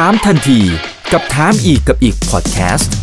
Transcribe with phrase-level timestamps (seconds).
[0.00, 0.60] ถามทันที
[1.12, 2.94] กับถามอีกกับอีกพอดแคสต์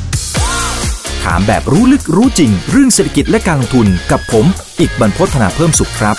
[1.24, 4.46] ถามแบบรู้ลึกรู้จริง เรื่องเศรษฐกิจและการลงทุนกับผม
[4.80, 6.16] อีกบรรพฒนาเพิ่มสุขครับ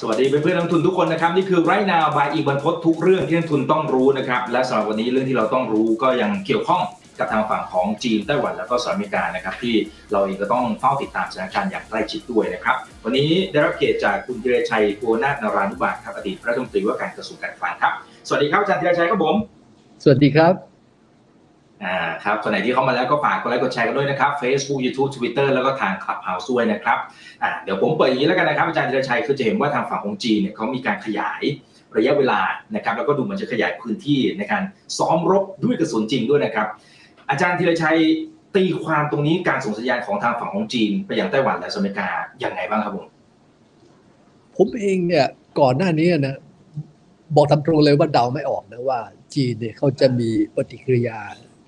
[0.00, 6.82] สวัสดีเพื่อนๆนักลงทุนทุกคนนะครับ นี่คือไรนาวบายอีกบรรพททุกเรื่องที่นักลงทุนต้องรู้นะครับ และสำหรับวันนี้เรื่องที่เราต้องรู้ก็ยังเกี่ยวข้อง
[7.18, 9.74] กับทางฝั่งของจีนไต้หวันแล้วก็สหรัฐอเมริกานะครับที่
[10.12, 17.92] เราเองก็ต้องเฝ้าติดตามสถานการณ์อย่างใกล้ชิดด้วยนะครับวันนี้ได้รับเกียรติจากคุณธีรชัยภูนาถนารานุบาลครับอดีตรัฐมนตรีว่าการกระทรวงการคลังครับ
[18.26, 19.36] สวัสดีครับอาจารย์ธีรชัยครับผม
[20.02, 20.54] สวัสดีครับ
[21.84, 26.98] อ่าครับคนไหนที่เข้ามาแล้วก็ฝากกดไลค์กดแชร์กันด้วยนะครับ Facebook YouTube Twitter แล้วก็ทาง Clubhouse ด้วยนะครับ
[27.42, 31.42] อ่าเดี๋ยวผมเปิดอย่างนี้แล้วกันนะครับอาจารย์ธีรชัยคือจะเห็นว่าทางฝั่งของจีนเนี่ยเขามีการขยาย
[31.96, 32.40] ระยะเวลา
[32.74, 34.62] นะครับแล้วก็ดูเหมือนจะขยายพื้นที่ในการ
[34.98, 36.68] ซ้อมรบด้วยกระสุนจริงด้วยนะครับ
[37.30, 37.98] อาจารย์ธีรชัย
[38.56, 42.08] ตีความตรงนี้การส่งสัญญาณของทางฝั่งของจีน ไปยังไต้หวันและสหรัฐอเมริกา
[42.40, 43.06] อย่างไงบ้างครับผม
[44.56, 45.26] ผมเองเนี่ย
[45.60, 46.36] ก่อนหน้านี้นะ
[47.34, 49.00] บอกทำตรงเลยว่าเดาไม่ออกนะว่า
[49.34, 51.18] จีนเนี่ยเขาจะมีปฏิกิริยา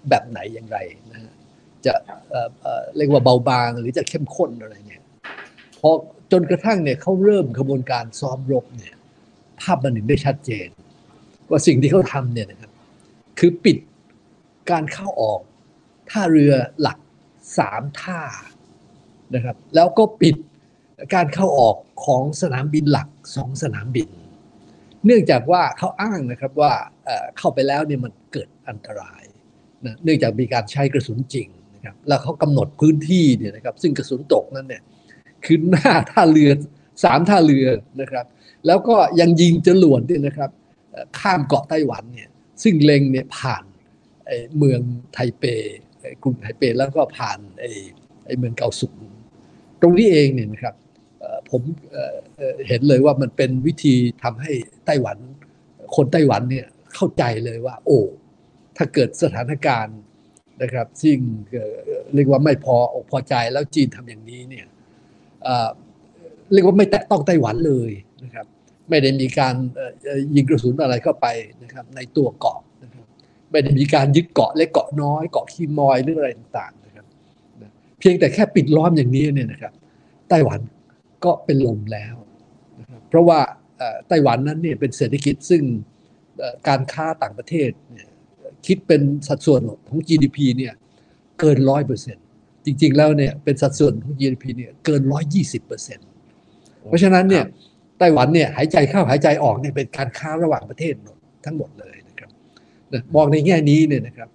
[0.09, 0.79] แบบไหนอย่างไร
[1.11, 1.33] นะ
[1.87, 1.95] จะ
[2.31, 5.03] เเเรียกว่าเบาบางหรือจะเข้มข้นอะไรเนี่ย
[5.81, 5.91] พอ
[6.33, 8.95] จนกระทั่งเนี่ยเขาเริ่มกระบวนการซ้อมรบเนี่ย
[9.61, 10.69] ภาพมันเห็นได้ชัดเจน
[11.51, 12.71] ว่าสิ่งที่เขาทำเนี่ยนะครับ
[13.39, 13.77] คือปิด
[14.71, 15.41] การเข้าออก
[16.11, 16.99] ท่าเรือหลัก
[17.59, 18.21] สามท่า
[19.35, 20.37] นะครับ แล้วก็ปิด
[21.15, 24.09] การเข้าออกของสนามบินหลักสองสนามบิน
[25.07, 26.73] เนื่องจากว่าเขาอ้างนะครับว่า
[27.39, 29.23] เข้าไปแล้วเนี่ยมันเกิดอันตราย
[29.85, 34.83] นะเนื่องจากมีการใช้กระสุนจริงนะครับแล้วเขากำหนดพื้นที่เนี่ยนะครับ ซึ่งกระสุนตกนั้นเนี่ย
[35.45, 36.51] คือหน้าท่าเรือ
[37.05, 37.67] สามท่าเรือ
[38.01, 38.27] นะครับ
[38.67, 40.51] แล้วก็ยังยิงจรวดเนี่ยนะครับ
[41.19, 42.29] ข้ามเกาะไต้หวันเนี่ย
[42.63, 43.65] ซึ่งเล็งเนี่ยผ่าน
[44.59, 44.81] เมือง
[45.15, 45.55] ไทเป้
[46.23, 47.71] กรุงไทเปแล้วก็ผ่านไอ้
[48.27, 48.97] ไอ้เมืองเกาสุง
[49.81, 50.75] ตรงนี้เองเนี่ยนะครับ
[51.51, 51.63] ผม
[52.69, 54.53] เห็นเลยว่ามันเป็นวิธีทำให้
[54.87, 55.17] ไต้หวัน
[55.97, 57.99] คนไต้หวันเนี่ยเข้าใจเลยว่า โอ้
[58.77, 59.99] ถ้าเกิดสถานการณ์
[60.63, 61.19] นะครับซึ่ง
[62.15, 64.67] เรียกว่าไม่พออกพอใจแล้วจีนทำอย่างนี้เนี่ย
[66.53, 67.91] เรียกว่าไม่แตะต้องไต้หวันเลย
[68.25, 68.47] นะครับ
[68.89, 69.55] ไม่ได้มีการ
[70.35, 71.27] ยิงกระสุนอะไรเข้าไป
[71.63, 72.59] นะครับ ในตัวเกาะ
[73.57, 77.07] ไม่ได้มีการยึดเกาะเล็กเกาะน้อยเกาะคีมอยหรืออะไรต่างๆนะครับ
[77.99, 79.73] เพียงแต่แค่ปิดล้อมอย่างนี้เนี่ยนะครับ
[80.29, 80.61] ไต้หวัน
[81.25, 82.15] ก็เป็นลมแล้ว
[82.81, 83.41] นะครับเพราะว่า
[84.09, 85.63] ไต้หวันนั้นเนี่ยเป็นเศรษฐกิจซึ่ง
[86.69, 88.09] การค้าต่างประเทศเนี่ย
[88.67, 90.75] คิดเป็นสัดส่วนของ GDP เนี่ย
[91.41, 92.25] เกินร้อยเปอร์เซ็นต์
[92.65, 96.07] จริง ๆ แล้วเนี่ยเป็นสัดส่วนของ GDP เนี่ยเกินร้อยยี่สิบเปอร์เซ็นต์
[96.85, 97.45] เพราะฉะนั้นเนี่ย
[97.99, 100.95] ไต้หวันเนี่ยหายใจเข้าหายใจออกเนี่ยเป็นการค้าระหว่างประเทศ
[101.45, 101.97] ทั้งหมดเลย
[102.93, 104.29] นะมองในแง่นี้เนี่ยนะครับ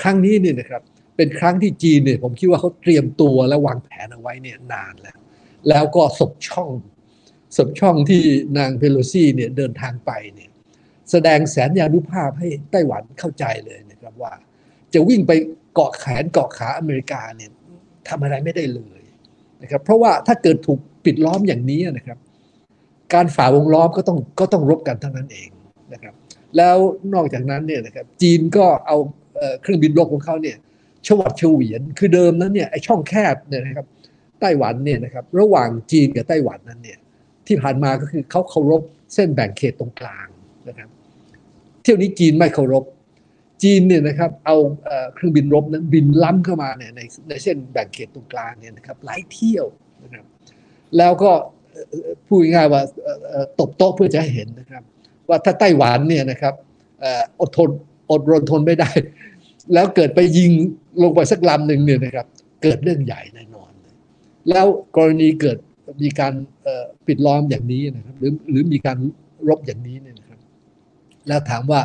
[0.00, 0.82] ครั้งนี้เนี่ยนะครับ
[1.16, 5.18] เป็นครั้งที่จีนเนี่ยผมคิดว่าเขาเตรียมตัวและวางแผนเอาไว้เนี่ยนานแล้ว
[5.68, 6.70] แล้วก็สบช่อง
[7.56, 8.22] สบช่องที่
[8.58, 10.50] นางเพโลซีเนี่ยเดินทางไปเนี่ย
[11.10, 14.32] แสดงแสนยานุภาพให้ไต้หวันเข้าใจเลยนะครับว่า
[14.94, 15.32] จะวิ่งไป
[15.74, 17.50] เกาะแขนเกาะขาอเมริกาเนี่ย
[18.08, 19.02] ทำอะไรไม่ได้เลย
[19.62, 22.18] นะครับเพราะว่าถ้าเกิดถูกปิดล้อมอย่างนี้นะครับ
[23.14, 25.48] การฝ่าวงล้อมก็ต้องก็ต้องรบกันเท่านั้นเอง
[25.92, 26.14] นะครับ
[26.56, 26.76] แล้ว
[27.14, 28.96] นอกจากนั้นเนี่ยนะครับจีนก็เอา
[29.62, 30.56] เครื่องบินรบของเขาเนี่ย
[31.06, 33.86] ชวัดเฉวียนคือเดิมนั้นเนี่ยไอช่องแคบเนี่ยนะครับ
[34.40, 36.98] ไต้หวันเนี่ยนะครับระหว่างจีนกับไต้หวันนั้นเนี่ย
[37.46, 38.82] ที่ผ่านมาก็คือเขาเคารพ
[39.14, 40.26] เส้นแบ่งเขตตรงกลาง
[40.68, 40.88] นะครับ
[41.82, 42.84] เที่ยวนี้จีนไม่เคารพ
[43.62, 44.56] จีนเนี่ยนะครับเอา
[45.14, 49.66] เครื่องบินรบนั้นบินล้ำเข้ามาเนี่ยในในเส้นแบ่งเขตตรงกลางเนี่ยนะครับหลายเที่ยว
[50.02, 50.24] นะครับ
[50.98, 51.30] แล้วก็
[52.26, 52.82] พูดง่ายว่า
[53.60, 54.82] ตบโต๊ะเพื่อจะให้เห็นนะครับ
[55.28, 56.54] ว่าถ้าไต้หวันเนี่ยนะครับ
[57.40, 57.70] อดทน
[58.10, 58.90] อดรนทนไม่ได้
[59.74, 60.50] แล้วเกิดไปยิง
[61.02, 62.26] ลงไปสักลำหนึ่งเนี่ยนะครับ
[62.62, 63.94] เกิดเรื่องใหญ่แน่นอนเลย
[64.48, 64.66] แล้ว
[64.96, 65.58] กรณีเกิด
[66.02, 66.32] มีการ
[67.06, 68.98] ปิดล้อมอย่างนี้นะครับ หรือหรือมีการ
[69.48, 70.38] รบอย่างนี้เนี่ยนะครับ
[71.28, 71.80] แล้วถามว่า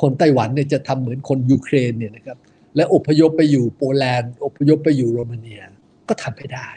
[0.00, 2.38] คนไต้หวันเนี่ยจะทำเหมือนคนยูเครนเนี่ยนะครับ
[2.76, 5.62] และอพยพไปอยู่โปแลนด์อพยพไปอยู่โรมาเนีย
[6.08, 6.68] ก็ทำไม่ได้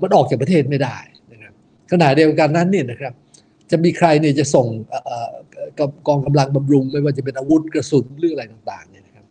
[0.00, 0.98] มันออกจากประเทศไม่ได้
[1.32, 1.52] นะครับ
[1.90, 3.14] ขณะเดียวกันนั้นเนี่ยนะครับ
[3.72, 4.66] จะมีใครเนี่ยจะส่ง
[6.08, 9.24] กองกำลังบำรุง ไม่ว่าจะเป็นอาวุธกระสุนหรืออะไรต่างๆเนี่ยนะครับ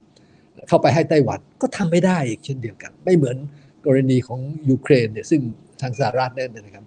[0.68, 3.38] เข้าไปให้ไต้หวันก็ทำไม่ได้อีกเช่นเดียวกัน ไม่เหมือน
[3.86, 4.40] กรณีของ
[4.70, 5.42] ยูเครนเนี่ยซึ่ง
[5.82, 6.86] ทางสหรัฐเนี่ยนะครับ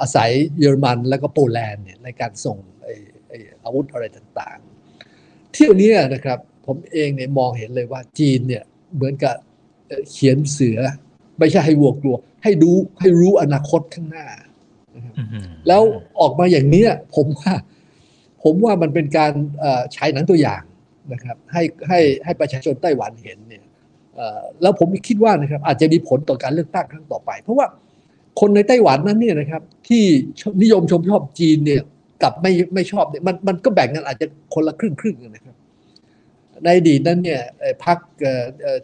[0.00, 2.56] อาศัยเยอรมันแล้วก็โปแลนด์เนี่ยในการส่ง
[3.64, 8.62] อาวุธอะไรต่างๆ เที่ยวนี้นะครับผมเองเนี่ยมองเห็นเลยว่าจีนเนี่ย
[8.94, 9.34] เหมือนกับ
[10.10, 10.78] เขียนเสือ
[11.38, 14.26] ไม่ใช่ให้วัวกลัว ให้ดูให้รู้อนาคตข้างหน้า
[15.68, 15.82] แล้ว
[16.20, 16.84] ออกมาอย่างนี้
[17.14, 17.52] ผมว่า
[18.44, 20.62] ผมว่ามันเป็นการเอ่อฉายหนังตัวอย่าง
[21.12, 23.64] นะครับ ให้ให้ให้ประชาชนไต้หวันเห็นเนี่ย
[24.62, 27.66] แล้วผมคิดว่านะครับ อาจจะมีผลต่อการเลือกตั้งครั้งต่อไป เพราะว่า
[28.40, 30.04] คนในไต้หวันนั้นเนี่ยนะครับ ที่
[30.62, 31.82] นิยมชมชอบจีนเนี่ย
[32.22, 35.56] กับไม่ไม่ชอบเนี่ยมันมันก็แบ่งกันอาจจะคนละครึ่งครึ่งนะครับ
[36.64, 37.40] ในอดีตนั้นเนี่ย
[37.84, 37.98] พรรค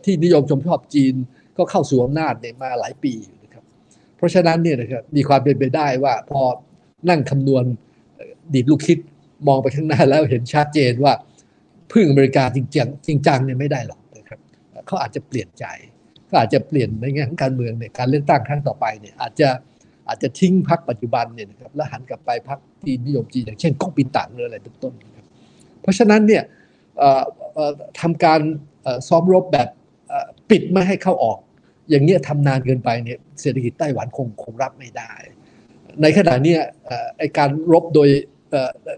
[0.05, 1.15] ที่นิยมชมชอบจีน
[1.57, 3.15] ก็เข้าสู่อำนาจเนี่ยมาหลายปี
[4.21, 6.43] เพราะฉะนั้นเนี่ยนะครับมีความเป็นไปได้ว่าพอ
[7.09, 7.65] นั่งคำนวณ
[8.55, 8.99] ดีดลูกคิด
[9.49, 11.13] มองไปข้างหน้าแล้วเห็นชัดเจนว่า
[11.93, 14.39] พึ่งอเมริกาจริงจังจริงจังเนี่ยไม่ได้หรอกนะครับ
[14.87, 15.65] เขาอาจจะเปลี่ยนใจ
[16.31, 19.49] ก็อาจจะเปลี่ยนในแง่ของการเมืองเนี่ยการเลือกตั้งครั้งต่อไปเนี่ยอาจจะ
[20.09, 25.27] อาจจะทิ้งพรรคปัจจุบันเนี่ยนะครับแล้วหันกลับไปพรรคที่นิยมจีนอย่างเช่นก๊กปินตั๋งหรืออะไรเป็นต้นนะครับ
[25.81, 26.43] เพราะฉะนั้นเนี่ย
[28.01, 28.41] ทำการ
[29.09, 29.69] ซ้อมรบแบบ
[30.51, 31.39] ปิดไม่ให้เข้าออก
[31.91, 35.13] อย่างเงี้ยทำนานเกินไปเนี่ยเศรษฐกิจไต้หวันคงคงรับไม่ได้
[36.03, 36.57] ในขณะนี้
[37.19, 38.09] ไอการรบโดย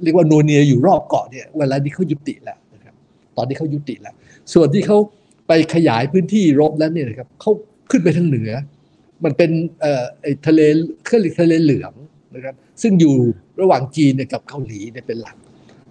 [0.03, 2.95] เรียกว่าโนเนียอยู่รอบเกาะเนี่ยเวลานี้เขายุติแล้วนะครับ
[3.37, 4.15] ตอนนี้เขายุติแล้ว
[4.53, 4.99] ส่วนที่เขา
[5.49, 7.51] ไปขยายพื้นที่รบแล้วเนี่ยนะครับเขา
[7.91, 8.51] ขึ้นไปทางเหนือ
[9.25, 9.51] มันเป็น
[9.81, 10.05] เอ่อ
[10.47, 10.61] ทะเล
[11.05, 11.93] เคลื่อนทะเลเหลือง
[12.35, 13.15] นะครับซึ่งอยู่
[13.61, 15.37] ระหว่างจีนกับเกาหลีเนี่ยเป็นหลัก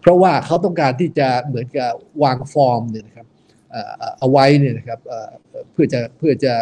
[0.01, 1.91] เพราะว่าเขาต้องการที่จะเหมือนกับ
[2.23, 3.27] วางฟอร์มเนี่ยนะครับ
[4.19, 4.99] เอาไว้เนี่ยนะครับ
[5.71, 6.53] เพื่อจะเพื่อจะ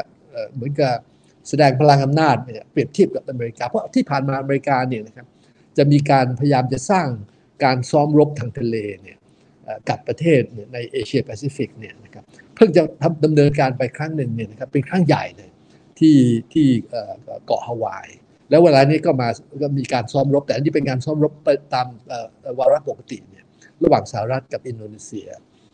[0.53, 0.95] เหมือนกับ
[1.49, 5.27] แสดงพลังอำนาจเนี่ยเปรียบเทียบกับอเมริกา เพราะที่ผ่านมาอเมริกาเนี่ยนะครับ
[5.77, 7.07] จะมีการพยายามจะสร้าง
[7.63, 9.17] การซ้อมรบทางทะเลเนี่ย
[9.89, 10.41] กับประเทศ
[10.73, 12.23] ในเอเชียแปซิฟิกเนี่ยนะครับ
[12.55, 15.49] เพิ่งจะทำดำเนินการไปครั้งหนึ่งเนี่ยนะครับเป็นครั้งใหญ่เลย
[15.99, 16.17] ที่
[16.53, 16.67] ที่
[17.45, 18.07] เกาะฮาวาย
[18.49, 19.29] แล้วเวลานี้ก็มา
[19.63, 21.87] ก็มีการซ้อมรบ แต่อันนี้เป็นการซ้อมรบไปตาม
[22.59, 23.45] วาระปกติเนี่ย
[23.83, 25.27] ระหว่างสหรัฐกับอินโดนีเซีย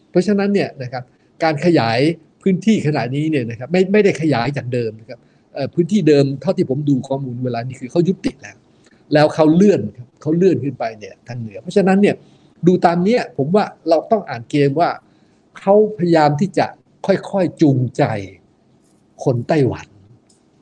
[0.10, 1.04] เพราะฉะนั้นเนี่ยนะครับ
[1.44, 2.00] การขยาย
[2.48, 5.20] พื้นที่ขนาดนี้เนี่ยนะครับไม่ไม่ได้ขยายจากเดิมนะครับ
[5.74, 8.56] พื้นที่เดิมเท่าที่ผมดูข้อมูลเวลานี้คือเขายุติแล้ว
[9.14, 12.16] แล้วเขาเลื่อนครับเขาเลื่อนขึ้นไปเนี่ยทางเหนือ เพราะฉะนั้นเนี่ย
[12.68, 14.90] ดูตามเนี้ยผมว่าเราต้องอ่านเกมว่า
[15.60, 16.66] เขาพยายามที่จะ
[17.06, 18.04] ค่อยๆจูงใจ
[19.24, 19.88] คนไต้หวัน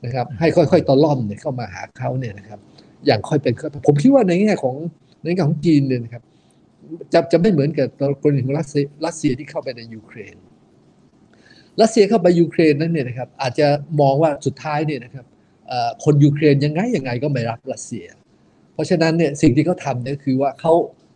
[0.04, 2.58] นะครับให้ค่อยๆตอล่อมเนี่ยเข้ามาหาเขาเนี่ยนะครับ
[3.06, 3.54] อย่างค่อยเป็น
[3.86, 4.76] ผมคิดว่าในแง่ของ
[5.22, 6.22] ในแง่ของจีนเนี่ยนะครับ
[7.12, 7.88] จะจะไม่เหมือนกับ
[8.22, 10.36] กรณีของรัสเซียรัสเซียที่เข้าไปในยูเครน
[11.80, 13.66] รัสเซียเข้าไปยูเครนนั้นเนี่ยนะครับอาจจะ
[14.00, 15.26] มองว่าสุดท้ายเนี่ยนะครับ
[16.04, 18.04] คนยูเครนยังไงยังไงก็ไม่รักรัสเซีย
[18.74, 20.72] เพราะฉะนั้นเนี่ยสิ่งที่เขาทำเนี่ยคือว่าเขา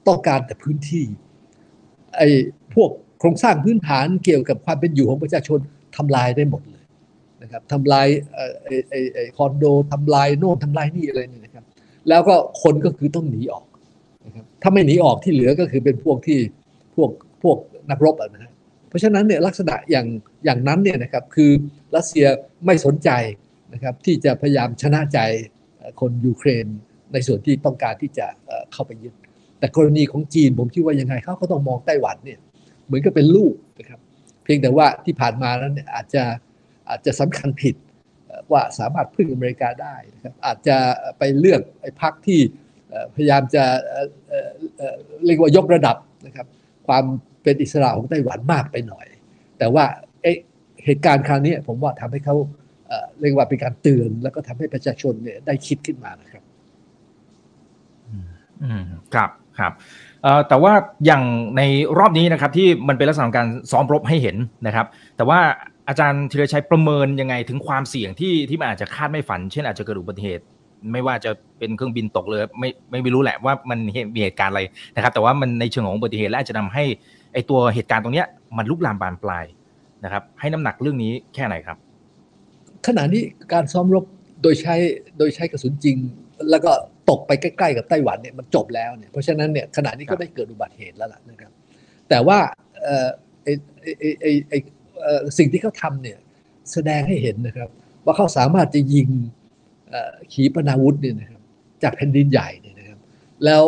[0.09, 1.05] ต้องการแต่พื้นที่
[2.17, 2.29] ไอ้
[2.75, 2.91] พวก
[3.21, 5.59] โครงสร้างพื้นฐานเกี่ยวกับความเป็นอยู่ของประชาชน
[5.97, 6.85] ทำลายได้หมดเลย
[7.43, 8.07] นะครับทำลาย
[8.65, 11.65] ไอ้ไอ้ไอ้คอนโดทำลายโน่นทำลายนี่อะไรนี่นะครับ
[12.09, 13.65] แล้วก็คนก็คือต้องหนีออก
[14.27, 16.39] นะครับถ้าไม่หนีออกที่เหลือก็คือเป็นพวกที่
[16.95, 17.11] พวก
[17.43, 17.57] พวก
[17.91, 18.53] นักรบอะนะ
[18.89, 20.07] เพราะฉะนั้นเนี่ยลักษณะอย่าง
[20.45, 21.51] อย่างนั้นเนี่ยนะครับคือ
[21.97, 22.27] รัสเซีย
[22.67, 23.11] ไม่สนใจ
[23.73, 25.19] นะครับที่จะพยายามชนะใจ
[26.01, 26.67] คนยูเครน
[27.13, 28.27] ในส่วนที่ต้องการที่จะ
[28.73, 29.15] เข้าไปยึด
[29.59, 32.39] แต่กรณีของจีนผมคิดว่ายังไงเขาก็ต้องมองไต้หวันเนี่ย
[32.87, 34.01] เหมือนกับเป็นลูกนะครับ
[34.45, 36.23] เพียงแต่ว่าที่ผ่านมานั้นเนี่ยอาจจะ
[36.89, 37.75] อาจจะสำคัญผิด
[38.53, 40.77] ว่าสามารถพึ่งอเมริกาได้นะครับอาจจะ
[41.19, 42.41] ไปเลือกไอ้พรรคที่
[43.15, 43.65] พยายามจะ
[45.25, 45.97] เรียกว่ายกระดับ
[46.27, 46.47] นะครับ
[46.89, 47.05] ความ
[47.49, 49.07] เป็นอิสระของไต้หวันมากไปหน่อย
[49.59, 49.85] แต่ว่า
[50.85, 52.35] เหตุการณ์ครั้งนี้ผมว่าทำให้เขา
[53.21, 56.43] เรียกว่าเป็นการเตือนแล้วก็ทำให้ประชาชนเนี่ยได้คิดขึ้นมานะครับ
[58.63, 58.83] อืม
[59.15, 59.73] ครับครับ
[60.49, 60.73] แต่ว่า
[61.07, 61.23] อย่าง
[61.57, 61.63] ใน
[61.99, 64.37] รอบนี้นะครับ ที่มันเป็นลักษณะการซ้อมรบให้เห็น
[64.67, 64.87] นะครับ
[65.17, 65.41] แต่ว่า
[65.89, 70.45] อาจารย์ธีรชัยประเมินยังไงถึงความเสี่ยงที่ที่มันอาจจะคาดไม่ฝัน เช่นอาจจะเกิดอุบัติเหตุ
[70.93, 74.63] ไม่ว่าจะเป็นเครื่องบินตกเลยไม่ไม่รู้แหละว่ามันมีเหตุการณ์อะไร
[74.97, 76.85] นะครับ แต่ว่ามันในเชิงของอุบัติเหตุและอาจจะทาให้
[77.33, 79.45] ไอตัวเหตุการณ์ตรงเนี้ยมันลุกลามบานปลาย
[80.05, 81.79] นะครับ ให้น้ำหนักเรื่องนี้แค่ไหนครับ
[82.87, 84.05] ขณะนี้การซ้อมรบ
[84.43, 84.75] โดยใช้
[85.19, 85.97] โดยใช้กระสุนจริง
[86.51, 86.73] แล้วก็
[87.11, 91.53] ตกไปใกล้ๆกับไต้หวันเนี่ยมันจบแล้วเนี่ยเพราะฉะนั้นเนี่ยขณะนี้ก็ได้เกิดอุบัติเหตุแล้วล่ะนะครับ
[92.09, 92.39] แต่ว่า
[93.43, 93.53] ไอ้
[94.01, 94.55] ไอ้ไอไอ
[95.39, 96.19] สิ่งที่เขาทำเนี่ย
[96.73, 97.69] แสดงให้เห็นนะครับ
[98.05, 99.09] ว่าเขาสามารถจะยิง
[100.33, 101.41] ขีปนาวุธเนี่ยนะครับ
[101.83, 102.99] จากแผ่นดินใหญ่เนี่ยนะครับ
[103.45, 103.63] แล้ว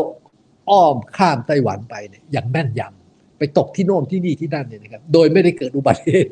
[0.71, 3.00] อ้อมข้ามไต้หวันไปเนี่ยอย่างแม่นยำ
[3.41, 6.31] ไปตกที่โน่นที่นี่ที่นั่นเนี่ยนะครับ โดยไม่ได้เกิดอุบัติเหตุ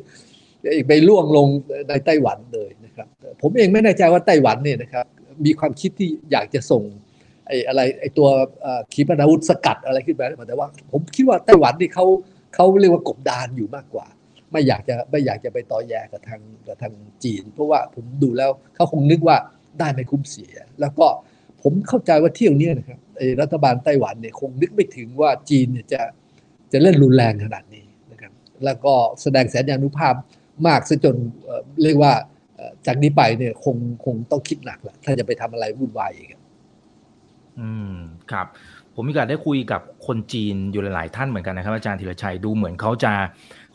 [0.87, 1.47] ไปล่วงลง
[1.89, 3.07] ในไต้หวันเลยนะครับ
[3.41, 5.05] ผมเองไม่แน่ใจว่าไต้หวันเนี่ยนะครับ
[5.45, 6.83] มีความคิดที่อยากจะส่ง
[7.47, 8.27] ไอ้อะไรไอ้ตัว
[8.93, 12.05] ขีปนาวุธสกัดอะไรขึ้นไปแต่ว่า ผมคิดว่าไต้หวันนี่เขา
[12.55, 14.07] เขาเรียกว่ากบดานอยู่มากกว่า
[14.51, 19.37] ไม่อยากจะไม่อยากจะไปต่อแย่กับทางกับทางจีน เพราะว่าผมดูแล้วเขาคงนึกว่า
[19.79, 21.07] ได้ไม่คุ้มเสีย แล้วก็
[21.63, 22.99] ผมเข้าใจว่าเที่ยวนี้นะครับ
[23.41, 26.01] รัฐบาลไต้หวันเนี่ยคงนึกไม่ถึงว่าจีนเนี่ยจะ
[26.73, 28.31] จะเล่นรุนแรงขนาดนี้นะครับ
[28.65, 30.15] แล้วก็แสดงแสดงนุภาพ
[30.67, 31.15] มากซะจน
[31.83, 32.13] เรียกว่า
[32.85, 36.27] จากนี้ไปเนี่ยคงคงต้องคิดหนักแหละถ้าจะไปทำอะไรวุ่นวายอีก
[37.59, 37.93] อืม
[38.31, 38.47] ครับ
[38.95, 43.11] ผมมีโอกาสได้คุยกับคนจีนอยู่หลาย ๆ ท่านเหมือนกันนะครับอาจารย์ธีรชัยดูเหมือนเขาจะ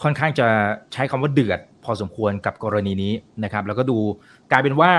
[0.02, 0.46] ค่อนข้างจะ
[0.92, 3.12] ใช้คำว่าเดือด พอสมควรกับกรณีนี้
[3.44, 3.98] นะครับ แล้วก็ดู
[4.50, 4.90] กลายเป็นว่า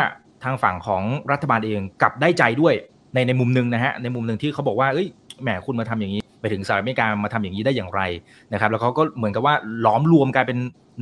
[0.44, 2.74] ทางฝั่งของรัฐบาลเองกลับได้ใจด้วย
[3.14, 5.08] ในในมุมหนึ่งนะฮะในมุมหนึ่งที่เขาบอกว่าเอ้ย
[5.42, 8.02] แหมคุณมาทำอย่างนี้ ไปถึงสหรัฐอเมริกามาทำอย่างนี้ได้อย่างไร
[8.54, 10.58] นะครับ แล้วเขาก็เหมือนกับว่าล้อมรวมกลายเป็น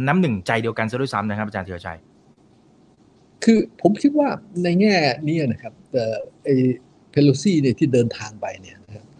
[0.08, 2.00] น้ำหนึ่งใจเดียวกันซะด้วยซ้ำนะครับอาจารย์เถือชัย
[3.44, 4.30] คือผมคิดว่า
[4.64, 4.96] ในแง่
[5.28, 6.04] นี้นะครับแต่
[6.44, 6.50] ไอ
[7.12, 8.78] เพโลซี่เนี่ยที่เดินทางไปเนี่ย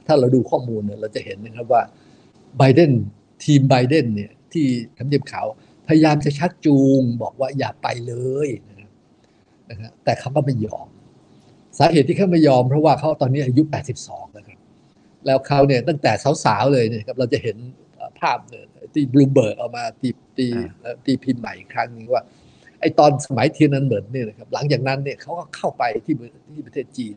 [0.08, 1.82] ถ้าเราดูข้อมูลเนี่ยเราจะเห็นนะครับว่า
[2.58, 2.92] ไบเดน
[3.44, 4.66] ทีมไบเดนเนี่ยที่
[4.98, 5.46] ทำเนียบขาว
[5.88, 8.14] พยายามจะชักจูงบอกว่าอย่าไปเล
[8.48, 10.88] ยนะครับแต่เขาก็ไม่ยอม
[11.80, 13.64] สาเหตุที่เขาไม่ยอมเพราะว่าเขาตอนนี้อายุ
[14.00, 14.53] 82นะครับ
[15.26, 16.12] แล้วเขาเนี่ยตั้งแต่
[16.46, 17.58] สาวๆเลยเนี่ยครับเราจะเห็น
[18.20, 18.38] ภาพ
[18.94, 20.48] ที่บลูเบิร์กเอามาตีตี
[21.06, 22.24] ตีพิมพ์ใหม่อีกครั้งนึงว่า
[22.82, 26.16] ไอตอนสมัยเทียนอันเหมินเนี่ยนะครับหลังจากนั้นเนี่ยเขาก็เข้าไปที่
[26.54, 27.16] ที่ประเทศจีน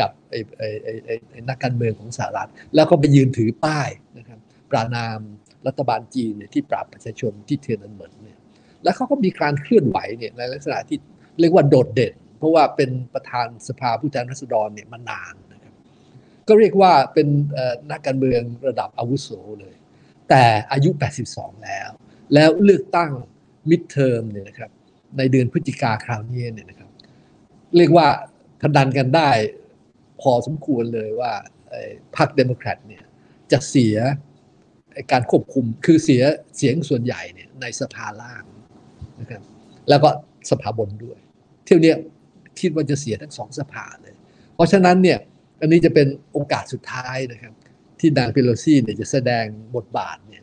[0.00, 0.88] กับไอไอไอ
[1.30, 4.38] ไอนักการเมืองของสหรัฐ แล้วก็ไปยืนถือป้ายนะครับ
[4.70, 5.18] ประณาม
[5.66, 8.38] รัฐบาลจีนเนี่ยที่ปราบประชาชนที่เทียนอันเหมินเนี่ย
[8.84, 10.98] แล้วเขาก็มีการเคลื่อนไหวเนี่ยในลักษณะที่
[11.40, 15.41] เรียกว่าโดดเด่น เพราะว่าเป็นประธานสภาผู้แทนราษฎรเนี่ยมานานนะครับ
[16.48, 17.28] ก็เรียกว่าเป็น
[17.90, 19.28] นักการเมืองระดับอาวุโส
[19.60, 19.74] เลย
[20.28, 20.90] แต่อายุ
[21.28, 21.90] 82 แล้ว
[22.34, 23.10] แล้วเลือกตั้ง
[23.70, 24.70] midterm เนี่ยนะครับ
[25.18, 26.90] ในเดือนพฤศจิกาคราวนี้เนี่ยนะครับ
[27.76, 28.06] เรียกว่า
[28.60, 29.30] พนันกันได้
[30.22, 31.32] พอสมควรเลยว่า
[32.16, 33.04] พรรคเดโมแครตเนี่ย
[33.52, 33.96] จะเสีย
[35.12, 36.22] การควบคุมคือเสีย
[36.56, 38.44] เสียงส่วนใหญ่เนี่ยในสภาล่าง
[39.20, 39.42] นะครับ
[39.88, 40.10] แล้วก็
[40.50, 41.18] สภาบนด้วย
[41.64, 41.92] เที่ยวนี้
[42.60, 44.14] คิดว่าจะเสียทั้งสองสภาเลย
[44.54, 45.18] เพราะฉะนั้นเนี่ย
[45.62, 47.54] อันนี้จะเป็นโอกาสสุดท้ายนะครับ
[48.00, 49.44] ที่นางเปโลซี่เนี่ยจะแสดง
[49.76, 50.42] บทบาทเนี่ย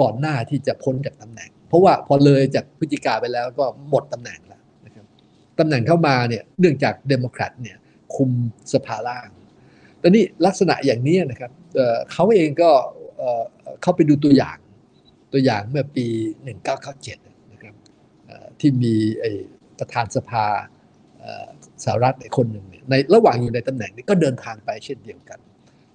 [0.00, 5.06] ก่อนหน้าที่จะพ้นจากตำแหน่ง เพราะว่าพอเลยจากพฤศจิกาไปแล้วก็หมดตำแหน่งแล้วนะครับ
[5.58, 7.76] ตำแหน่งเข้ามาเนี่ยเนื่องจากเดโมแครตเนี่ย
[8.14, 8.30] คุม
[8.72, 9.28] สภาล่าง
[10.02, 11.50] ตอนนี้ลักษณะอย่างนี้นะครับ
[12.12, 12.70] เขาเองก็
[13.82, 14.58] เข้าไปดูตัวอย่าง
[15.32, 16.06] ตัวอย่างเมื่อปี
[16.78, 17.74] 1997 นะครับ
[18.60, 18.94] ที่มี
[19.78, 20.44] ประธานสภา
[21.84, 25.38] สหรัฐคนหนึ่ง ในระหว่างอยู่ในตำแหน่งนี้ก็เดินทางไปเช่นเดียวกัน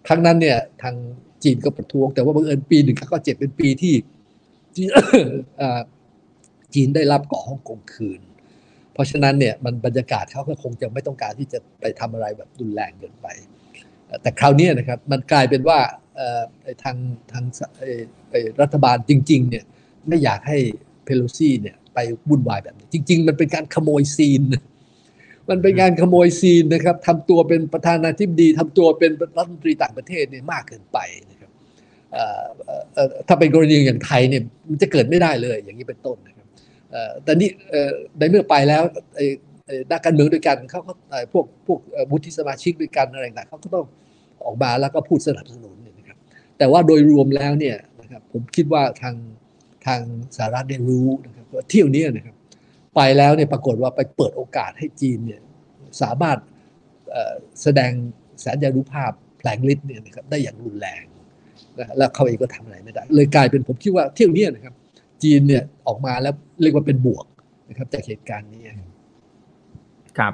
[0.08, 0.96] ครั้งนั้นเนี่ยทาง
[1.44, 3.96] จีนก็ประท้วง แต่ว่าบังเอิญปี1997เจ็บเป็นปีที่
[6.74, 8.22] จีนได้รับเกาะฮ่องกงคืน
[8.94, 13.28] เพราะฉะนั้นเนี่ยมันบรรยากาศเขาก็คงจะไม่ต้องการที่จะไปทำอะไรแบบรุนแรงเกินไป
[14.22, 15.80] แต่คราวนี้นะครับมันกลายเป็นว่า
[16.84, 16.98] ทาง
[17.32, 17.44] ทาง
[18.62, 19.64] รัฐบาลจริงๆเนี่ย
[20.08, 20.58] ไม่อยากให้
[21.04, 24.42] เพโลซี่เนี่ยไปวุ่นวายแบบนี้ จริง ๆ มันเป็นการขโมยซีน
[25.50, 31.00] มันเป็นการขโมยซีนนะครับทำตัวเป็นประธานาธิบดีทำตัวเป็นรัฐมนตรีต่างประเทศเนี่ยมากเกินไป
[33.28, 36.48] ถ้าเป็นกรณีอย่างไทยเนี่ยมันจะเกิดไม่ได้เลยอย่างนี้เป็นต้นนะครับ
[37.24, 37.50] แต่นี่
[38.18, 38.84] ในเมื่อไปแล้ว
[39.92, 40.94] นักการเมืองด้วยกันเขาก็
[41.34, 43.86] พวกพวกบุธิสมาชิกด้วยกันอะไรต่างเขาก็ต้อง
[44.46, 46.18] ออกมาแล้วก็พูดสนับสนุนนะครับ
[46.58, 49.16] แต่ว่าโดยรวมแล้วเนี่ยนะครับผมคิดว่าทาง
[49.86, 50.02] ทาง
[50.36, 52.36] สหรัฐได้รู้นะครับว่าเที่ยวนี้นะครับ
[52.96, 55.42] ไปแล้วเนี่ยปรากฏว่าไปเปิดโอกาสให้จีนเนี่ย
[56.02, 56.38] สามารถ
[57.62, 57.92] แสดง
[58.42, 61.04] แสนยานุภาพแผลงฤทธิ์เนี่ยนะครับได้อย่างรุนแรง
[61.98, 64.74] แล้วเขาเองก็ทำอะไรไม่ได้ เลยกลายเป็นผมคิดว่าเที่ยวนี้นะครับ
[65.24, 67.26] จีนเนี่ยออกมาแล้วเรียกว่าเป็นบวก
[67.70, 68.64] นะครับจากเหตุการณ์นี้
[70.20, 70.34] ครับ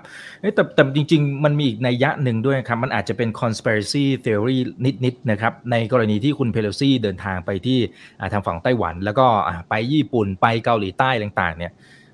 [0.56, 4.58] แต่แต่จริง ๆ มันมีอีกนัยยะหนึ่งด้วยครับ มันอาจจะเป็น conspiracy theory
[5.06, 7.80] นิดๆนะครับ ในกรณีที่คุณเพโลซี่เดินทางไปที่
[8.34, 9.28] ทางฝั่งไต้หวัน แล้วก็
[9.70, 11.72] ไปญี่ปุ่นไปเกาหลีใต้ต่างๆเนี่ย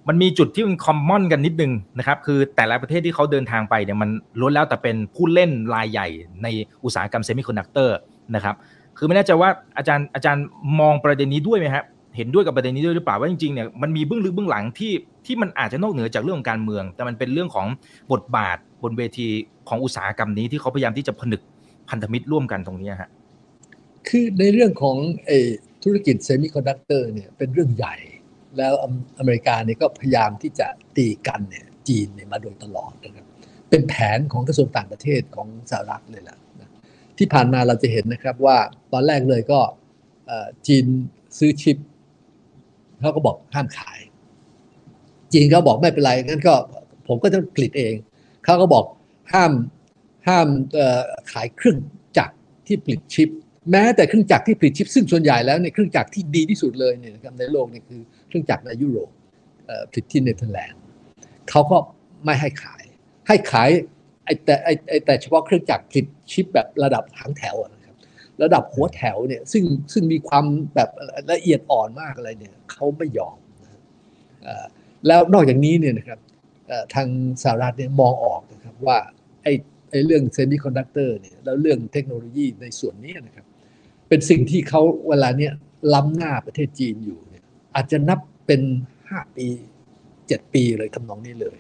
[0.07, 4.09] มันมีจุดที่มัน common กันนิดนึงนะครับคือแต่ละประเทศที่เขาเดินทางไปเนี่ยมัน
[4.39, 6.07] ล้วนแล้วแต่เป็นผู้เล่นรายใหญ่
[6.43, 6.47] ใน
[6.83, 7.97] อุตสาหกรรมเซมิคอนดักเตอร์
[8.35, 8.55] นะครับ
[8.97, 10.45] คือไม่แน่ใจว่าอาจารย์อาจารย์
[10.79, 11.85] มองประเด็นนี้ด้วยไหมครับ
[12.17, 14.93] เห็นด้วยกับประเด็นนี้ด้วยหรือเปล่าว่าจริงๆเนี่ยมันมีเบื้องลึกเบื้องหลังที่
[15.25, 17.67] ที่มันอาจจะนอกเหนือจากเรื่องของการเมือง แต่มันเป็นเรื่องของ
[18.11, 19.27] บทบาทบนเวที
[19.69, 21.41] ของอุตสาหกรรมนี้ที่เขาพยายามที่จะผนึก
[21.89, 23.09] พันธมิตรร่วมกันตรงนี้ฮะ
[24.07, 24.97] คือในเรื่องของ
[25.29, 25.31] อ
[25.83, 27.95] ธุรกิจเซมิคอนดักเตอร์เนี่ยเป็นเรื่องใหญ่
[28.57, 28.73] แล้ว
[29.19, 33.25] อเมริกาเนี่ยก็พยายามที่จะตีกันเนี่ยจีนเนี่ยมาโดยตลอดนะครับ
[33.69, 36.37] เป็นแผนของกระทรวงต่างประเทศของสหรัฐเลยแหละ
[37.17, 38.57] ที่ผ่านมาเราจะเห็นนะครับว่า
[38.93, 39.59] ตอนแรกเลยก็
[40.67, 40.85] จีน
[41.37, 41.77] ซื้อชิป
[42.99, 43.99] เขาก็บอกห้ามขาย
[45.33, 46.55] จีนเขาบอกไม่เป็นไรงั้นก็
[47.07, 47.93] ผมก็จะผลิตเอง
[48.45, 48.85] เขาก็บอก
[49.33, 49.51] ห้าม
[50.27, 50.47] ห้าม
[51.31, 51.77] ขายเครื่อง
[52.17, 52.35] จักร
[52.67, 53.29] ที่ผลิตชิป
[53.71, 58.01] แม้แต่เครื่องจักรที่ผลิตชิป ซึ่งส่วนใหญ่แล้วในเครื่องจักรที่ดีที่สุดเลยเนี่ยนะครับในโลกนี่คือ
[58.35, 59.09] รื่องจักรในยุโรป
[59.91, 60.81] ผลิตที่เนเธอร์แลนด์
[61.49, 61.77] เขาก็
[62.25, 62.83] ไม่ให้ขาย
[63.27, 63.69] ให้ขาย
[64.25, 67.95] ไอแต่ไอแต่เฉพาะเครื่องจักรผลิตชิปแบบระดับหางแถวนะครับ
[68.43, 69.63] ระดับหัวแถวเนี่ยซึ่ง
[69.93, 70.89] ซึ่งมีความแบบ
[71.31, 73.37] ละเอียดอ่อนมากอะไรเนี่ยเขาไม่ยอม
[75.07, 76.19] แล้วนอกจากนี้เนี่ยนะครับ
[76.93, 77.07] ทาง
[77.43, 78.97] สหรัฐเนี่ยมองออกนะครับว่า
[79.43, 79.53] ไอ้
[79.91, 83.45] ไอเรื่องเซมิคอนดักเตอร์เนี่ยแล้วเรื่องเทคโนโลยีในส่วนนี้นะครับ
[84.09, 85.53] เป็นสิ่งที่เขาเวลาเนี้ย
[85.93, 88.61] ล้ำหน้าประเทศจีนอยู่เอาจจะนับเป็น
[89.09, 89.47] ห้าปี
[90.27, 91.57] เจ็ดปีเลยทำนองนี้เลย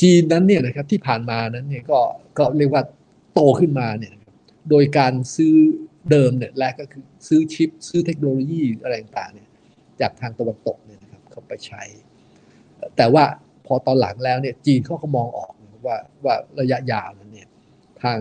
[0.00, 2.00] จีนนั้นเนี่ยนะครับที่ผ่านมานั้นเนี่ยก็
[2.38, 2.82] ก็เรียกว่า
[3.34, 4.14] โตขึ้นมาเนี่ย
[4.70, 5.54] โดยการซื้อ
[6.10, 9.48] เดิมเนี่ยแรกก็คือซื้อชิป ซื้อเทคโนโลยีอะไรต่างเนี่ย
[10.00, 11.82] จากทางตะวันตกเนี่ยนะครับเข้าไปใช้
[12.96, 13.24] แต่ว่า
[13.66, 15.52] พอตอนหลังแล้วเนี่ยจีนเขาก็มองออก
[15.86, 17.48] ว่าว่าระยะยาวนั้นเนี่ย
[18.02, 18.20] ทาง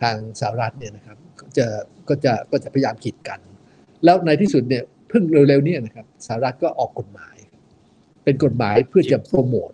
[0.00, 1.66] ทางสหรัฐเนี่ยนะครับก็จะ
[2.08, 3.40] ก็จะก็จะพยายามขีดกัน
[4.04, 7.36] แล้วในที่สุดเนี่ย เพิ่งเร็วๆนี่ยนะครับสหรัฐก็ออกกฎหมาย
[8.24, 9.70] เป็นกฎหมายเพื่อจะโปรโมท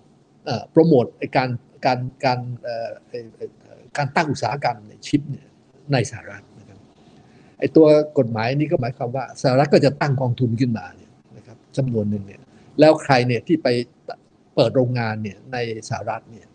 [0.73, 1.05] โปรโมท
[1.37, 1.51] การ
[1.85, 2.39] การการ
[3.97, 5.23] การตั้งอุตสาหกรรมในชิป
[5.93, 6.79] ในสหรัฐนะครับ
[7.59, 7.87] ไอตัว
[8.19, 12.41] กฎหมายนี้ก็หมายความว่าสหรัฐก็จะตั้งกองทุนขึ้นมาเนี่ยนะครับจำนวนหนึ่งเนี่ย
[12.81, 13.69] แล้วใครเนี่ยที่ไป
[14.55, 15.57] เปิดโรงงานเนี่ยใน
[15.89, 16.47] สหรัฐเนี่ย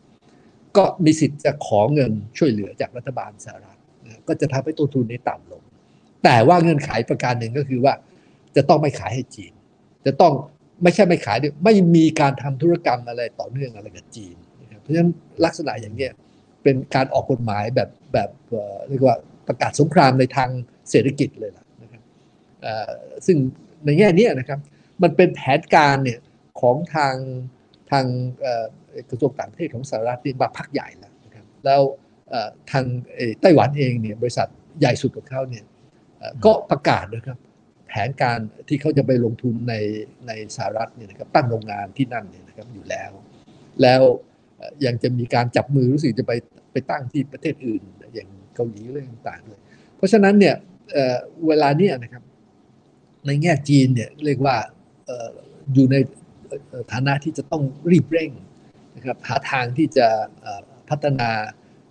[0.78, 3.78] ก็มีสิทธิ์จะขอเงินช่วยเหลือจากรัฐบาลสหรัฐ
[4.28, 5.64] ก็จะทำให้ต้นทุนนี้ต่ำลง
[6.24, 7.94] แต่ว่าเงื่อนไขประการหนึ่งก็คือว่า
[8.56, 9.54] จะต้องไม่ขายให้จีน
[10.06, 10.34] จะต้อง
[10.84, 14.36] ไม่ใช่ไม่ขายด้วยไม่มีการทำธุรกรรมอะไรต่อเนื่องอะไรกับจีน
[14.82, 15.12] เพราะฉะนั้น
[15.46, 16.12] ลักษณะอย่างเนี้ย
[16.64, 18.30] เป็นการออกกฎหมายแบบแบบ
[18.90, 19.16] เรียกว่า
[19.48, 20.50] ประกาศสงครามในทาง
[20.90, 22.02] เศรษฐกิจเลยล่ะนะครับ
[23.26, 23.38] ซึ่ง
[23.86, 24.60] ในแง่นี้นะครับ
[25.04, 26.20] มันเป็นแผนการเนี่ย
[26.62, 27.16] ของทาง
[27.92, 28.06] ทาง
[29.10, 31.82] กระทรวงต่างประเทศของสหรัฐนี่มาพักใหญ่แล้วนะครับแล้ว
[32.72, 32.86] ทาง
[33.42, 34.48] ไต้หวันเองเนี่ยบริษัท
[34.80, 35.64] ใหญ่สุดของเขาเนี่ย
[36.46, 37.38] ก็ประกาศนะครับ
[37.90, 39.76] แผนการที่เขาจะไปลงทุนใน
[40.28, 43.12] ในสหรัฐเนี่ยนะครับตั้งโรงงานที่นั่นเนี่ยนะครับอยู่แล้ว
[43.82, 44.02] แล้ว
[44.86, 46.34] ยังจะมีการจับมือรู้สึกจะไป
[46.72, 47.82] ไปตั้งที่ประเทศอื่น
[48.14, 49.60] อย่างเกาหลีเรื่องต่างๆเลย
[49.96, 50.56] เพราะฉะนั้นเนี่ย
[51.48, 52.24] เวลาเนี้ยนะครับ
[53.28, 54.56] ในแง่จีนเนี่ยเรียกว่า
[55.74, 55.96] อยู่ใน
[56.92, 58.32] ฐานะที่จะต้องรีบเร่ง
[58.96, 60.08] นะครับหาทางที่จะ
[60.90, 61.30] พัฒนา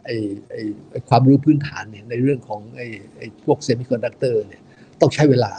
[0.05, 0.17] ไอ้
[0.51, 2.87] ไอ้ความรู้พื้นฐานเนี่ยในเรื่องของไอ้
[3.19, 4.63] ไอ้พวกเซมิคอนดักเตอร์เนี่ย
[5.01, 5.53] ต้องใช้เวลา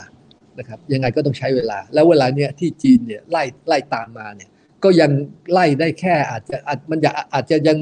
[0.60, 4.48] นะครับยังไงก็ต้องใช้เวลา แล้วเวลาเนี้ยที่จีนเนี่ยไล่ไล่ตามมาเนี่ย
[4.84, 5.10] ก็ยัง
[5.52, 7.78] ไล่ได้แค่อาจจะอาจมันจะอาจจะยัง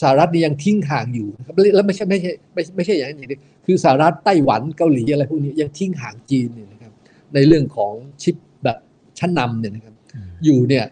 [0.00, 6.92] สหรัฐนี่ยังทิ้งห่างอยู่ครับแล้วไม่ใช่ไม่ใช่ไม่ไม่ใช่อย่างนั้นอย่างเดียวคือสหรัฐไต้หวันเกาหลีอะไรพวกนี้ยังทิ้งห่างจีนเนี่ยนะครับ
[7.34, 7.92] ในเรื่องของ
[8.22, 8.78] ชิปแบบ
[9.18, 9.94] ชั้นนำเนี่ยนะครับ
[10.44, 10.84] อยู่เนี่ย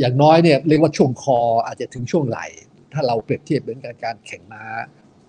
[0.00, 2.38] อย่างน้อยเนี่ยเรียกว่าช่วงคออาจจะถึงช่วงไหล
[2.92, 4.64] ถ้าเราเปรียบเทียบเหมือนกับการแข่งม้า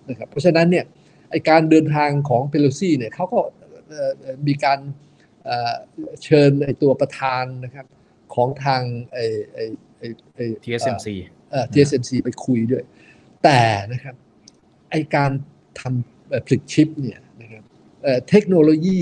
[0.08, 0.84] นะครับเพราะฉะนั้นเนี่ย
[1.30, 3.40] ไอการเดินทางของเพโลซี่เนี่ยเขาก็
[4.46, 4.78] มีการ
[6.22, 7.86] เชิญไอตัวประธานนะครับ
[8.34, 9.18] ของทางไอ
[9.52, 9.58] ไอ
[9.98, 10.02] ไอ
[10.34, 11.06] ไอ TSMC
[11.50, 12.84] เอ่อ TSMC ไปคุยด้วย
[13.44, 13.60] แต่
[13.92, 14.14] นะครับ
[14.90, 15.30] ไอการ
[15.80, 17.62] ทำผลิตชิปเนี่ยนะครับ
[18.28, 19.00] เทคโนโลยี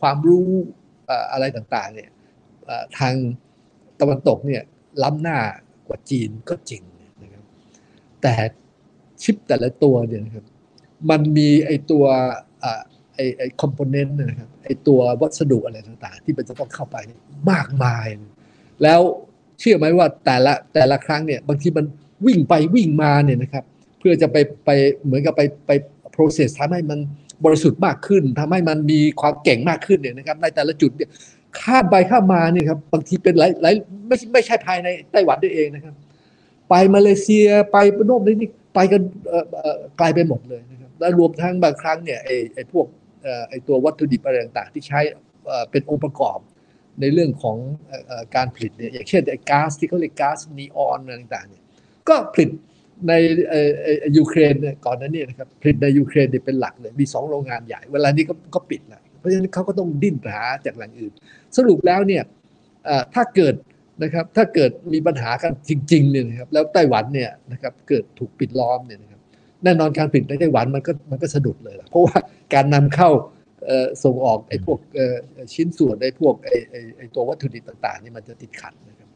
[0.00, 0.50] ความรู้
[1.32, 2.10] อะไรต่างๆเนี่ย
[2.98, 3.14] ทาง
[4.00, 4.62] ตะวันตกเนี่ย
[5.02, 5.38] ล้ำหน้า
[5.88, 6.82] กว่าจีนก็จริง
[7.22, 7.44] นะครับ
[8.22, 8.34] แต่
[9.22, 10.44] ชิปแต่ละตัวเนี่ยนะครับ
[11.10, 12.04] มันมีไอตัว
[13.22, 16.96] ไอไอคอมโพเนนต์นะครับไอตัววัสดุอะไรต่างๆ ที่มันจะต้องเข้าไป
[17.50, 18.06] มากมาย
[18.82, 19.00] แล้ว
[19.60, 21.86] เชื่อไหมว่าแต่ละแต่ละครั้งเนี่ยบางทีมัน
[22.26, 23.64] วิ่งไปวิ่งมาเนี่ยนะครับ
[23.98, 24.70] เพื่อจะไปไป
[25.04, 25.70] เหมือนกับไปไป
[26.14, 26.98] process ทำให้มัน
[27.44, 31.10] บริสุทธิ์มากขึ้นทำให้มันมีความเก่งมากขึ้นเนี่ยนะครับในแต่ละจุดเนี่ย
[31.60, 33.74] ข้ามไปข้ามมาเนี่ยครับบางทีเป็นหลายหลาย
[34.06, 35.94] ไม่ไม่ใช่ภายในไต้หวันด้วยเองนะครับ
[36.70, 39.02] ไปมาเลเซียไปโน่นนี่ไปกัน
[39.98, 42.86] ไกลไปหมดเลยนะครับแล้วรวมทั้งบางครั้งเนี่ยไอ้ไอ้พวก
[43.48, 45.00] ไอ้ตัววัตถุดิบอะไรต่างๆ ที่ใช้
[45.70, 46.38] เป็นองค์ประกอบ
[47.00, 47.56] ในเรื่องของ
[48.36, 51.62] การผลิตเนี่ยอย่างเช่นไอ้ก๊าซที่เขาเรียกก๊าซนีออนอะไรต่างๆเนี่ย
[52.08, 52.50] ก็ผลิต
[53.08, 53.12] ใน
[54.16, 61.12] ยูเครนเนี่ยก่อนนั้นเนี่ยนะครับผลิตในยูเครนเนี่ยเป็นหลักเลยมีสองโรงงานใหญ่ เวลานี้ก็ก็ปิดล้วเพราะฉะนั้นเขาก็ต้องดิ้นหาจากแหล่งอื่น
[61.56, 62.22] สรุปแล้วเนี่ย
[63.14, 63.54] ถ้าเกิด
[64.02, 69.00] นะครับถ้าเกิดมีปัญหากันจริงๆเนี่ยนะครับแล้วไต้หวันเนี่ยนะครับเกิดถูกปิดล้อมเนี่ย
[69.64, 72.16] แน่นอนการผลิตในไต้หวันมันก็มันก็สะดุดเลยล่ะเพราะว่า
[72.54, 73.10] การนำเข้า
[74.04, 74.78] ส่งออกไอ้พวก
[75.54, 76.56] ชิ้นส่วนไอ้พวกไอ้
[76.96, 79.08] ไอ้ตัววัตถุดิบต่างๆนี่มันจะติดขัดนะครับ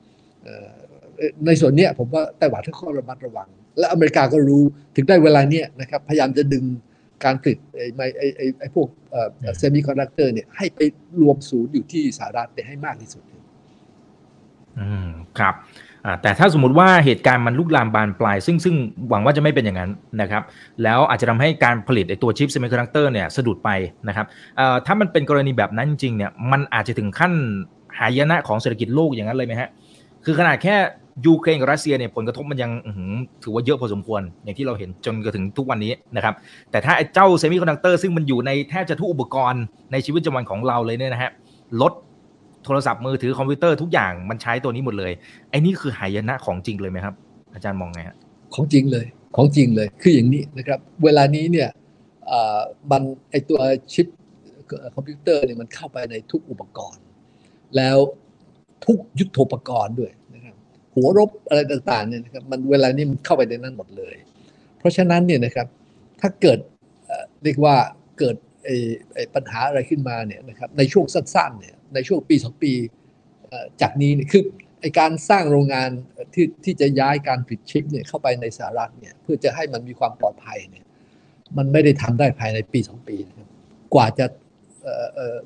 [1.47, 4.63] ในส่วนนี้ผมว่าไต้หวันต้องระมัดระวัง และอเมริกาก็รู้
[4.97, 6.65] ถึงได้เวลาเนี้ยนะครับพยายามจะดึง
[7.25, 8.89] การผลิตไอ้ไอ้ไอ้ไอ้พวก
[9.59, 10.81] เซมิคอนดักเตอร์เนี่ยให้ไป
[11.21, 13.23] รวมศูนย์อยู่ที่สหรัฐให้มากที่สุด
[14.81, 15.55] อืมครับ
[16.23, 18.75] แต่ถ้าสมมติว่าเหตุการณ์มันลุกลามบานปลาย ซึ่งซึ่ง
[19.09, 19.91] หวังว่าจะไม่เป็นอย่างนั้น
[20.21, 20.43] นะครับ
[20.83, 23.71] แล้วอาจจะทำให้การผลิตไอตัวชิปเซมิคอนดักเตอร์เนี่ยสะดุดไป
[24.09, 24.27] นะครับ
[24.87, 27.33] ถ้ามันเป็นกรณีแบบนั้นจริงเนี่ยมันอาจจะถึงขั้น
[27.99, 29.69] หายนะของเศรษฐกิจโลกอย่างนั้นเลยไหมฮะ
[30.25, 30.77] คือขนาดแค่
[31.27, 32.71] ยูเครนกับรัสเซียเนี่ยผลกระทบมันยัง
[33.43, 36.35] ถือว่าเยอะพอสมควร อย่างที่เราเห็นจนกระทั่งถึงทุกวันนี้นะครับ
[36.71, 41.31] แต่ถ้าไอ้เจ้าเซมิคอนดักเตอร์ซึ่งมันอยู่ในแทบจะทุกอุปกรณ์ในชีวิตประจำวันของเราเลยเนี่ยนะฮะ
[41.81, 41.93] รถ
[42.67, 45.13] โทรศัพท์มือถือคอมพิวเตอร์ทุกอย่างมันใช้ตัวนี้หมดเลย
[45.51, 47.15] ไอ้นี่คือหายนะของจริงเลยไหมครับ
[47.55, 48.17] อาจารย์มองไงฮะ
[48.55, 51.69] ของจริงเลยของจริงเลยคืออย่างนี้นะครับ เวลานี้เนี่ย
[52.91, 53.61] มันไอตัว
[53.93, 54.07] ชิป
[54.95, 57.05] คอมพิวเตอร์เนี่ยมันเข้าไปในทุกอุปกรณ์
[57.77, 57.97] แล้ว
[58.87, 60.55] ทุกยุทโธปกรณ์ด้วยนะครับ
[60.95, 64.15] หัวรบอะไรต่างๆเนี่ยนะครับมันเวลานี้มันเข้าไปในนั้นหมดเลย
[64.79, 65.67] เพราะฉะนั้นเนี่ยนะครับ
[66.21, 66.59] ถ้าเกิด
[67.45, 67.77] เรียกว่า
[68.19, 68.37] เกิด
[69.35, 72.73] ปัญหาอะไรขึ้นมาเนี่ยนะครับในช่วงสั้นๆเนี่ย ในช่วงปีสองปี
[73.81, 74.43] จากนี้คือ
[74.81, 75.91] ไอการสร้างโรงงาน
[76.35, 80.85] ที่ที่จะย้ายการผลิตชิปเนี่ยเข้าไปในสหรัฐเนี่ยเพื่อจะให้มันมีความปลอดภัยเนี่ย
[81.57, 83.49] มันไม่ได้ทำได้ภายในปีสองปีนะครับ
[83.95, 84.27] กว่าจะ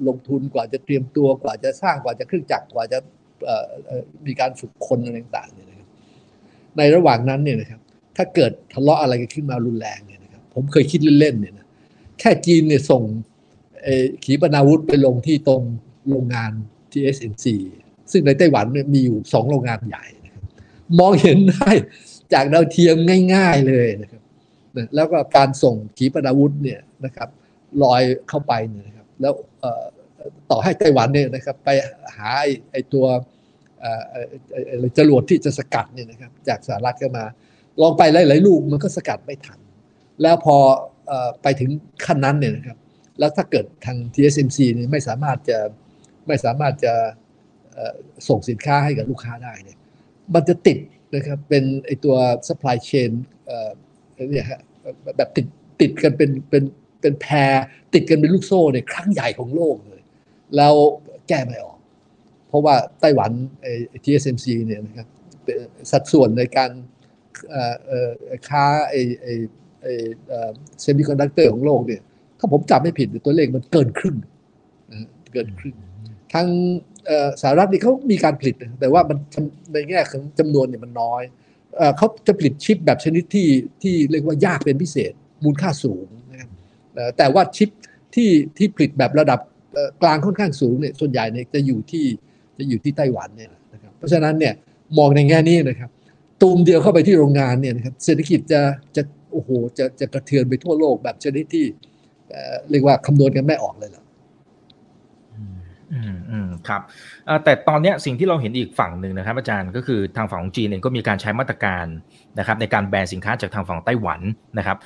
[0.07, 2.99] ลงทุนกว่าจะเตรียมตัวกว่าจะสร้างกว่าจะเครื่องจักรกว่าจะ
[4.27, 5.89] มีการฝึกคนอะไรต่างๆเนี่ยนะครับ
[6.77, 7.81] ในระหว่างนั้นเนี่ยนะครับ
[8.17, 11.67] ถ้าเกิดทะเลาะอะไรกันขึ้นมารุนแรงเนี่ยนะครับผมเคยคิดเล่นๆเนี่ยนะ
[12.21, 13.03] แค่จีนเนี่ยส่ง
[14.25, 15.63] ขีปนาวุธไปลงที่ตรง
[16.09, 16.51] โรงงาน
[16.93, 17.47] TSMC
[18.13, 20.05] ซึ่งในไต้หวันมีอยู่สองโรงงานใหญ่
[20.99, 21.71] มองเห็นได้
[22.33, 22.97] จากดาวเทียม
[23.35, 24.23] ง่าย ๆเลยนะครับ
[24.95, 27.29] แล้วก็การส่งขีปนาวุธเนี่ยนะครับ
[27.83, 29.33] ลอยเข้าไปเนี่ยนะครับแล้ว
[30.51, 31.69] ต่อให้ไต้หวันเนี่ยนะครับไป
[32.17, 32.29] หา
[32.73, 33.07] ไอ้ตัว
[34.99, 37.25] จรวดที่จะสกัดเนี่ยนะครับจากสหรัฐก็มา
[37.81, 39.59] ลองไปหลายๆลูกมันก็สกัดไม่ทัน
[40.23, 40.57] แล้วพอ
[41.43, 41.71] ไปถึง
[42.07, 42.79] ขั้นนั้นเนี่ยนะครับ
[43.19, 45.59] แล้วถ้าเกิดทาง TSMC นี่ไม่สามารถจะ
[46.31, 46.95] ไม่สามารถจะ
[48.29, 49.79] ส่งสินค้าให้กับลูกค้าได้เนี่ย
[50.35, 50.79] มันจะติด
[51.15, 52.17] นะครับเป็นไอตัว
[52.49, 53.11] supply chain
[54.33, 54.61] เนี่ยฮะ
[55.17, 55.47] แบบติด
[55.81, 56.63] ติดกันเป็นเป็น
[57.01, 57.55] เป็นแพร
[57.95, 60.03] ติดกันเป็นลูกโซ่ในครั้งใหญ่ของโลกเลย
[60.57, 60.75] แล้ว
[61.29, 61.79] แก้ไม่ออก
[62.49, 63.31] เพราะว่าไต้หวัน
[63.63, 65.07] ไอ้ TSMC เนี่ยนะครับ
[65.91, 66.71] สัดส่วนในการ
[68.49, 69.35] ค้าไอ้ไอ้
[69.83, 69.93] ไอ้
[70.81, 72.03] เซมิคอนดักเตอร์ของโลกเนี่ย
[72.39, 74.17] ถ้าผมจำไม่ผิดตัวเลขมันเกินครึ่ง
[75.33, 75.77] เกินครึ่ง
[76.35, 76.49] ทั้ง
[77.43, 79.19] สหรัฐนี่เขามีการผลิต แต่ว่ามัน
[79.73, 81.23] ในแง่ของจำนวนเนี่ยมันน้อย
[81.97, 83.49] เขาจะผลิตชิปแบบชนิดที่
[83.83, 85.13] ที่เรียกว่ายากเป็นพิเศษ
[85.45, 86.49] มูลค่าสูงนะครับ
[87.19, 87.71] แต่ว่าชิป
[88.15, 89.41] ที่ที่ผลิตแบบระดับ
[90.03, 92.05] กลางค่อนข้างสูงเนี่ยส่วนใหญ่เนี่ยจะอยู่ที่
[92.59, 94.55] จะอยู่ที่ไต้หวันเนี่ยนะครับเพราะฉะนั้นเนี่ย
[94.99, 95.91] มองในแง่นี้นะครับ
[96.41, 98.61] ตูมเดียวเข้าไปที่โรงงานเนี่ยนะครับเศรษฐกิจจะ
[98.97, 101.65] จะโอ้โหจะจะกระเทือนไปทั่วโลกแบบชนิดที่
[102.71, 104.00] เรียกว่าคำนวณกันไม่ออกเลยล่ะ
[105.93, 106.83] อืมอืมครับ
[107.45, 111.87] แต่ตอนนี้สิ่งที่เราเห็นอีกฝั่งหนึ่งนะครับ อาจารย์ก็คือทางฝั่งของจีนเองก็มีการใช้มาตรการ
[112.39, 114.21] นะครับ ในการแบนสินค้าจากทางฝั่งไต้หวัน
[114.59, 114.77] นะครับ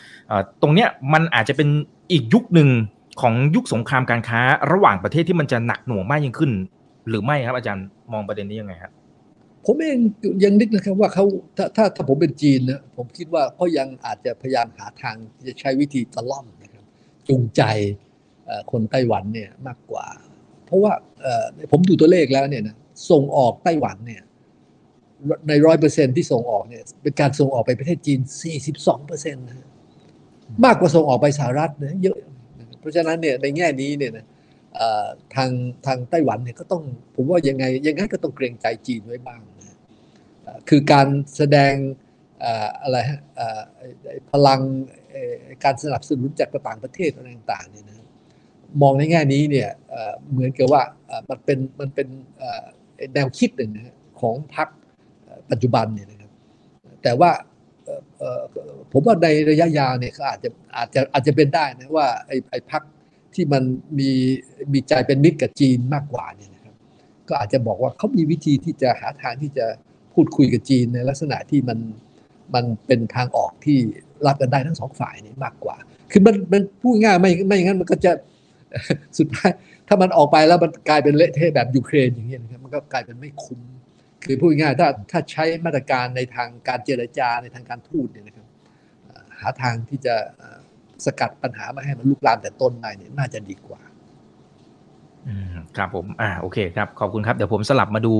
[0.63, 1.69] ตรงเนี้ยมันอาจจะเป็น
[2.13, 2.69] อีกยุคหนึ่ง
[3.21, 4.41] ของยุคสงครามการค้า
[4.73, 6.53] ระหว่างประเทศที่มันจะหนักหน่วงมากยิ่งขึ้น
[7.09, 8.93] หรือไม่ครับอาจารย์มองประเด็นนี้ยังไงครับ
[9.67, 9.99] ผมเอง
[10.45, 11.25] ยังนึกนะครับว่าเขา
[11.57, 16.85] ถ้าถ้าถ้าผมเป็นจีนนะผมคิดว่าเขายังอาจจะพยายามหาทางที่จะใช้วิธีตะล่อมนะครับ
[17.29, 17.63] จูงใจ
[18.71, 20.07] คนไต้หวันเนี่ยมากกว่า
[20.75, 20.93] ราะว่า
[21.71, 22.77] ผมดูตัวเลขแล้วเนี่ยนะ
[23.11, 24.23] ส่งออกไต้หวันเนี่ย
[25.49, 28.21] ในร้อยเปอร์เซ็นที่ส่งออกเนี่ยเป็นการส่งออกไปประเทศจีน
[28.63, 29.69] 42เปอร์เซ็นต์นะ
[30.65, 32.19] มากกว่าส่งออกไปสหรัฐนะเยอะ
[32.81, 34.27] เพราะฉะนั้นเนี่ยในแง่นี้เนี่ยนะ
[35.35, 35.51] ทาง
[35.87, 36.83] ทางไต้หวันเนี่ยก็ต้อง
[37.15, 39.77] ผมว่ายังไงยังไงก็ต้องเกรงใจจีนไว้บ้างนะ
[40.69, 41.07] คือการ
[41.37, 41.75] แสดง
[42.83, 43.21] อะไรฮะ
[44.31, 44.61] พลัง
[45.65, 47.97] การสนับสนุนจากต่างประเทศอะไรต่างๆเนี่ยนะ
[48.83, 49.71] มองในแง่นี้เนี่ย
[50.31, 50.83] เหมือนกับว่า
[51.31, 52.09] มันเป็นมันเป็น
[53.15, 53.71] แนวคิดหนึ่ง
[54.21, 54.69] ของพรรค
[55.51, 56.31] ปัจจุบันเนี่ยนะครับ
[57.03, 57.31] แต่ว่า
[58.93, 62.83] ผมว่าในระยะยาวเนี่ยเขาอาจจะอาจจะอาจจะเป็นได้นะว่าไอ้ไอ้พรรค
[63.35, 63.63] ที่มัน
[63.99, 64.11] มี
[64.73, 66.75] มีใจเป็นมิตรกับจีนมากกว่าเนี่ยนะครับ
[67.29, 69.67] ก็อาจจะบอกว่าเขามีวิธีที่จะหาทางที่จะ
[70.15, 71.79] พูดคุยกับจีนในลักษณะที่มัน
[72.55, 73.79] มันเป็นทางออกที่
[74.27, 75.77] รับกันได้ทั้งสองฝ่ายนี่มากกว่า
[76.11, 78.13] คือมันมันพูดง่ายไม่ไม่งั้นมันก็จะ
[79.19, 79.53] สุดท้าย
[79.89, 83.61] ถ้ามันออกไปแล้วมันกลายเป็นเละเทะแบบยูเครนอย่างเงี้ยนะครับมันก็กลายเป็นไม่คุ้ม
[84.25, 88.47] คือพูดง่ายถ้าถ้าใช้มาตรการในทางการเจรจาในทางการทูตเนี่ยนะครับ
[89.41, 90.15] หาทางที่จะ
[91.05, 93.81] สกัดปัญหาไม่ให้มันลุกลามแต่ต้นได้เนี่ยน่าจะดีกว่า
[95.77, 98.15] ครับผม อ่า โอเคครับ ขอบคุณครับ เดี๋ยวผมสลับมาดู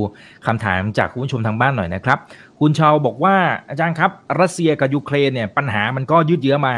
[0.47, 2.19] คำถามจากคุณผู้ชมทางบ้านหน่อยนะครับ
[2.61, 3.35] คุณชาวบอกว่า
[3.69, 6.75] อาจารย์ครับ รัสเซียกับยูเครนเนี่ยปัญหามันก็ยืดเยื้อมา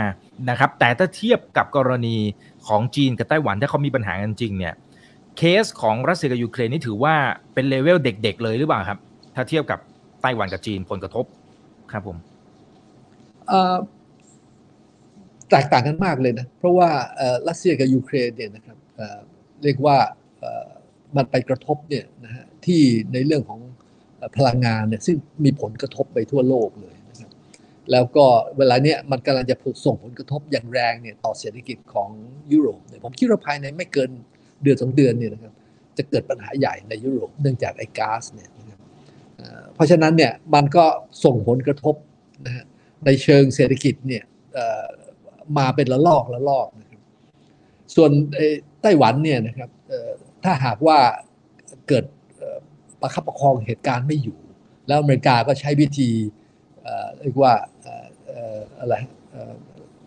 [0.51, 2.17] นะครับ แต่ถ้าเทียบกับกรณี
[2.69, 4.75] ของจีนกับไต้หวันถ้าเขามีปัญหากันจริงเนี่ย
[5.37, 7.15] เคสของรัสเซียกับยูเครนนี่ถือว่า
[7.55, 8.99] เป็นเลเวลเด็ก ๆ เลยหรือเปล่าครับ
[9.35, 9.79] ถ้าเทียบกับ
[10.23, 11.25] ไต้หวันกับจีนผลกระทบ
[11.93, 12.17] ครับผม
[15.51, 16.89] แตกต่างกันมากเลยนะ เพราะว่า
[17.49, 18.77] รัสเซียกับยูเครนเนี่ยนะครับ
[19.63, 19.97] เรียกว่า
[21.17, 22.81] มันไปกระทบเนี่ยนะฮะที่
[23.13, 23.61] ในเรื่องของ
[24.37, 26.96] พลังงานเนี่ยซึ่งมีผลกระทบไปทั่วโลกเลย
[27.93, 28.25] แล้วก็
[28.59, 32.11] เวลาเนี้ยมันกำลังจะส่งผลกระทบอย่างแรงเนี่ยต่อเศรษฐกิจของ
[32.53, 34.11] ยุโรปเนี่ยผมคิดว่าภายในไม่เกิน
[34.63, 35.53] เดือนสองเดือนเนี่ยนะครับ
[35.99, 38.79] จะเกิดปัญหาใหญ่ในยุโรปเนื่องจากไอ้ก๊าซเนี่ยนะครับ
[39.75, 40.85] เพราะฉะนั้นเนี่ยมันก็
[41.25, 41.95] ส่งผลกระทบ
[42.47, 42.65] นะฮะ
[43.07, 44.25] ในเชิงเศรษฐกิจเนี่ย
[45.59, 47.01] มาเป็นละลอกละลอกนะครับ
[47.95, 48.11] ส่วน
[48.83, 49.71] ไต้หวันเนี่ยนะครับ
[50.45, 50.99] ถ้าหากว่า
[51.89, 52.05] เกิด
[53.01, 54.39] ประคับประคองเหตุการณ์ไม่อยู่
[54.89, 56.11] แล้วอเมริกาก็ใช้วิธี
[57.21, 57.53] เรียกว่า
[58.81, 58.95] อะไร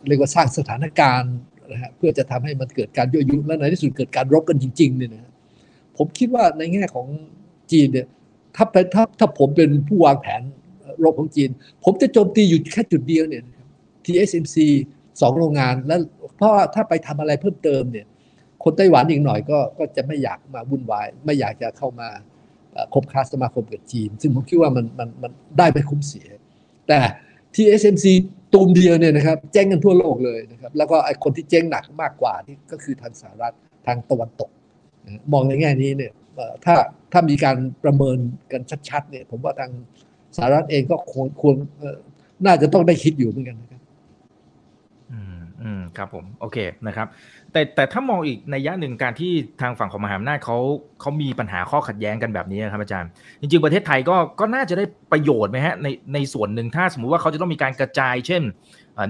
[0.08, 1.34] เรียกว่าสร้างสถานการณ์
[1.72, 5.32] นะฮะเพื่อจะทำให้มันเกิดการยั่วยุและในที่สุดเกิดการรบกันจริงๆเนี่ยนะ
[5.98, 7.08] ผมคิดว่าในแง่ของ
[7.72, 8.08] จีนเนี่ย
[8.56, 10.42] ถ้าเป็นถ้าถ้าผมเป็นผู้วางแผน
[11.04, 11.50] รบของจีน
[11.84, 13.44] ผมจะโจมตีอยู่แค่จุดเดียวเนี่ย
[14.06, 14.58] TSMC
[15.22, 16.00] สองโรงงานแล้ว
[16.36, 18.06] เพราะว่าถ้าไปทำอะไรเพิ่มเติมเนี่ย
[18.64, 22.10] คนไต้หวันอีกหน่อยก็ก็จะไม่อยากมาวุ่นวาย ไม่อยากจะเข้ามา
[22.94, 26.28] คบค้าสมาคมกับจีน ซึ่งผมคิดว่ามันมันมันได้ไม่คุ้มเสีย
[26.88, 27.00] แต่
[27.56, 28.06] TSMC
[28.54, 33.56] ตูมเดียวเนี่ยนะครับแจ้งกันทั่วโลกเลยนะครับแล้วก็ไอคนที่แจ้งหนักมากกว่าที่ก็คือทางสหรัฐ
[33.88, 34.50] ทางตะวันตก
[35.32, 36.12] มองในแง่นี้เนี่ย
[36.66, 36.76] ถ้า
[37.12, 38.18] ถ้ามีการประเมิน
[38.52, 39.72] กันชัดๆเนี่ยผมว่าทาง
[40.38, 41.56] สหรัฐเองก็ควรควร
[42.46, 43.82] น่าจะต้องได้คิดอยู่เหมือนกันนะครับ
[45.12, 46.58] อืมอืมครับผม โอเค
[46.88, 47.08] นะครับ
[47.54, 49.32] แต่แต่ถ้ามองอีกในยะหนึ่งการที่
[49.62, 50.58] ทางฝั่งของมหาอำนาจเขา
[51.02, 53.10] เขามีปัญหาข้อขัดแย้งกันแบบนี้ครับอาจารย์
[53.42, 58.42] จริง ๆ ประเทศไทยก็ก็น่าจะได้ประโยชน์ไหมฮะในในส่วนหนึ่งถ้าสมมุติว่าเขาจะต้องมีการกระจาย เช่น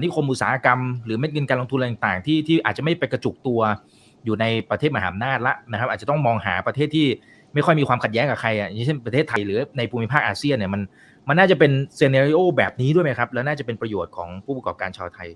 [0.02, 3.60] นิคมอุตสาหกรรมหรือเม็ดเงินการลงทุนอะไรต่างๆที่ที่อาจจะไม่ไปกระจุกตัว
[4.24, 7.06] อยู่ในประเทศมหาอำนาจละนะครับ อาจจะต้องมองหาประเทศที่
[7.54, 10.82] ไม่ค่อยมีความขัดแย้งกับใครอะอย่างเช่นประเทศไทยหรือในภูมิภาคอาเซียนเนี่ยมัน
[11.28, 15.28] มันน่าจะเป็นเซเนริโอแบบนี้ด้วยไหมครับ แล้วน่าจะเป็นประโยชน์ของผู้ประกอบการชาวไทย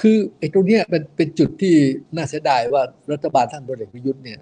[0.00, 1.74] คือไอ้ตรงเนี้ยเป็นเป็นจุดที่
[2.16, 2.82] น่าเสียดายว่า
[3.12, 4.38] รัฐบาลท่านพลเอกประยุทธ์เนี่ย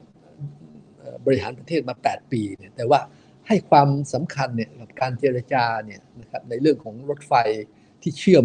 [1.26, 3.00] บริหารประเทศมา 8 ปีเนี่ยแต่ว่า
[3.48, 7.32] ให้ความสำคัญเนี่ยกับการเจรจาเนี่ยนะครับในเรื่องของรถไฟ
[8.02, 8.44] ที่เชื่อม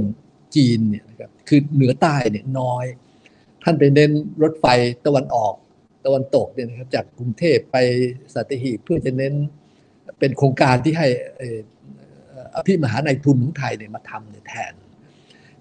[0.56, 2.86] จีนเนี่ยนะครับคือเหนือใต้เนี่ยน้อย
[3.64, 4.12] ท่านไปเน้น
[4.44, 4.66] รถไฟ
[5.06, 5.56] ตะวันออก
[6.06, 7.78] ตะวันตกเนี่ยนะครับจากกรุงเทพไป
[8.34, 9.34] สัตหีบเพื่อจะเน้น
[10.20, 11.08] เป็นโครงการที่ให้
[11.42, 11.60] อ่อ
[12.30, 14.74] เอ่ออภิมหาในทุนของไทยเนี่ยมาทำเนี่ยแทน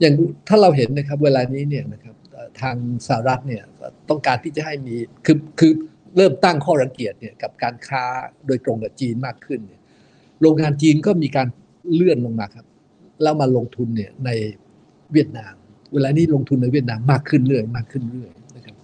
[0.00, 0.14] อย่าง
[0.48, 2.14] ถ้าเราเห็นนะครับเวลานี้เนี่ยนะครับ
[2.60, 3.62] ทางสหรัฐเนี่ย
[4.08, 4.94] ต้องการที่จะให้มี
[5.26, 5.72] คือคือ
[6.16, 8.04] เริ่มตั้งข้อรังเกียจเนี่ยกับการค้า
[8.46, 9.80] โดยตรงกับจีนมากขึ้นเนี่ย
[10.40, 11.48] โรงงานจีนก็มีการ
[11.94, 12.66] เลื่อนลงมาครับ
[13.22, 14.30] แล้วมาลงทุนเนี่ยใน
[15.12, 15.54] เวียดนาม
[15.92, 18.74] เวลานี้ลงทุนในเวียดนามมากขึ้นเรื่อยมากขึ้นเรื่อยนะครับ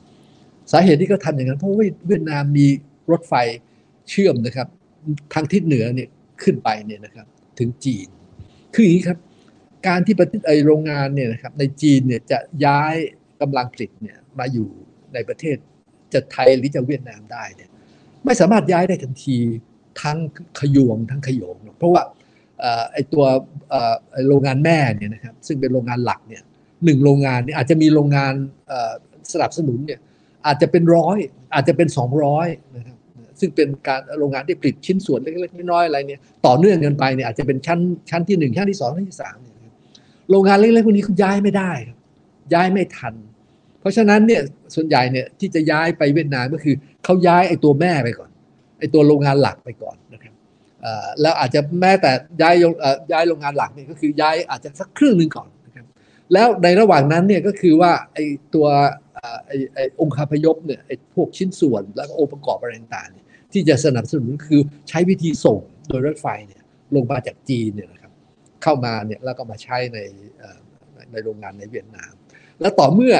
[0.72, 2.66] สาเหตุที่เขาทำอย่างนั้นเพราะว่าเวียดนามมี
[3.12, 3.34] รถไฟ
[4.10, 4.68] เชื่อมนะครับ
[5.32, 6.08] ทางทิศเหนือเนี่ย
[6.42, 7.26] ขึ้นไปเนี่ยนะครับ
[7.58, 8.08] ถึงจีน
[8.74, 9.18] คืออย่างนี้ครับ
[9.86, 12.94] การที่ประเทศไอโรงงานเนี่ยนะครับในจีนเนี่ยจะย้าย
[13.40, 14.68] กำลังผลิตเนี่ยมาอยู่
[15.14, 15.56] ในประเทศ
[16.12, 17.70] จะไทยหรือจะเวียดนามได้เนี่ย
[18.24, 19.38] ไม่สามารถย้ายได้ทันที
[20.02, 20.18] ทั้ง
[20.60, 22.02] ขยวงทั้งขยงเพราะว่า
[22.92, 23.24] ไอตัว
[24.28, 26.42] โรงงานแม่เนี่ยนะครับซึ่งเป็นโรงงานหลักเนี่ย
[26.84, 28.34] หนึ่งโรงงานเนี่ยอาจจะมีโรงงาน
[29.32, 30.00] สนับสนุนเนี่ย
[30.46, 31.18] อาจจะเป็นร้อย
[31.54, 32.96] อาจจะเป็นสองร้อยนะครับ
[33.40, 39.36] ซึ่งเป็นการโรงงานที่ผลิตชิ้นส่วนเล็กๆน้อยๆอะไรเนี่ยต่อเนื่องกันไปเนี่ยอาจจะเป็นชั้นชั้นที่หนึ่งชั้นที่สองชั้นที่สาม
[40.30, 41.98] โรงงานเล็กๆพวกนี้เขาย้ายไม่ได้ครับ
[42.54, 43.14] ย้ายไม่ทัน
[43.80, 44.42] เพราะฉะนั้นเนี่ย
[44.74, 48.30] ส่วนใหญ่เนี่ยที่จะย้ายไปเวียดนามก็คือเขาย้ายไอ้ตัวแม่ไปก่อน
[48.78, 50.34] ไอ้ตัวโรงงานหลักไปก่อนนะครับ
[51.20, 52.10] แล้วอาจจะแม้แต่
[52.42, 52.54] ย้าย
[53.12, 55.86] ย้ายโรงงานหลักเนี่ยก็คือย้ายอาจจะสักครึ่งหนึ่งก่อนนะครับ
[56.32, 58.66] แล้วในระหว่างนั้นเนี่ยก็คือว่าไอ้ตัว
[59.46, 66.62] ไอ้ไอ้องค์คาพยพเนี่ยไอ้พวกชิ้นส่วนแล้วก็องค์ประกอบอะไรต่างๆที่จะสนับสนุนคือใช้วิธีส่งโดยรถไฟเนี่ย
[66.94, 67.88] ลงมาจากจีนเนี่ย
[68.66, 69.98] เข้ามาเนี่ยแล้วก็มาใช้ใน
[71.12, 72.12] ในโรงงานในเวียดนาม
[72.60, 73.14] แล้วต่อเมื่อ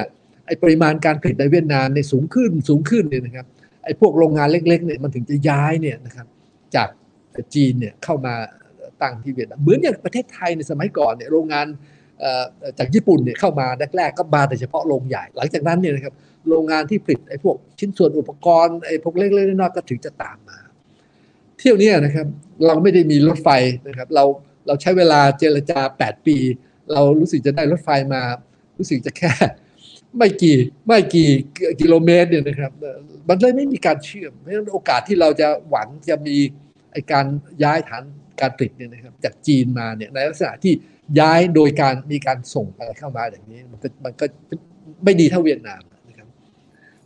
[0.46, 3.46] ไอปริมาณการผลิตในเวียดนามในสูงขึ้นสูงขึ้นเนี่ยนะครับ
[3.84, 6.26] ไอ้พวกโรงงานเล็กๆเนี่ยมันถึงจะย้ายเนี่ยนะครับ
[6.76, 6.88] จาก
[7.54, 8.34] จีนเนี่ยเข้ามา
[9.02, 11.66] ตั้งที่เวียดนามเหมือนอย่างประเทศไทยในสมัยก่อนเนี่ยโรงงาน
[12.78, 16.14] จากญี่ปุ่นเนี่ยเข้ามาแรกๆก็มาแต่เฉพาะโรงใหญ่ หลังจากนั้นเนี่ยนะครับ
[16.48, 20.58] โรงงานที่ผลิตไอ้พวกชิ้นส่วนอุปกรณ์ไอ้พวกเล็กๆน้อยๆก็ถึงจะตามมา
[21.58, 22.26] เที่ยวเนี้นะครับ
[22.66, 23.48] เราไม่ได้มีรถไฟ
[23.88, 24.24] นะครับเรา
[24.66, 26.36] เราใช้เวลาเจรจา 8 ปี
[26.92, 28.22] เรารู้สึกจะได้รถไฟมา
[28.78, 29.32] รู้สึกจะแค่
[30.16, 31.30] ไม่กี่ไม่กี่
[31.80, 32.72] กิโลเมตรเนี่ยนะครับ
[33.28, 36.36] มันเลยไม่มีการเชื่อมเพราะฉะนั้นโอกาสที่เราจะหวังจะมี
[36.92, 37.26] ไอการ
[37.62, 38.02] ย้ายฐาน
[38.40, 40.74] การผลิตเนี่ยนะครับจากจีนมาเนี่ยในลักษณะที่
[41.20, 44.26] ย้ายโดยการมีการส่งอะไรเข้ามาอย่างนี้ มันก็มันก็
[45.04, 46.28] ไม่ดีเท่าเวียดนามนะครับ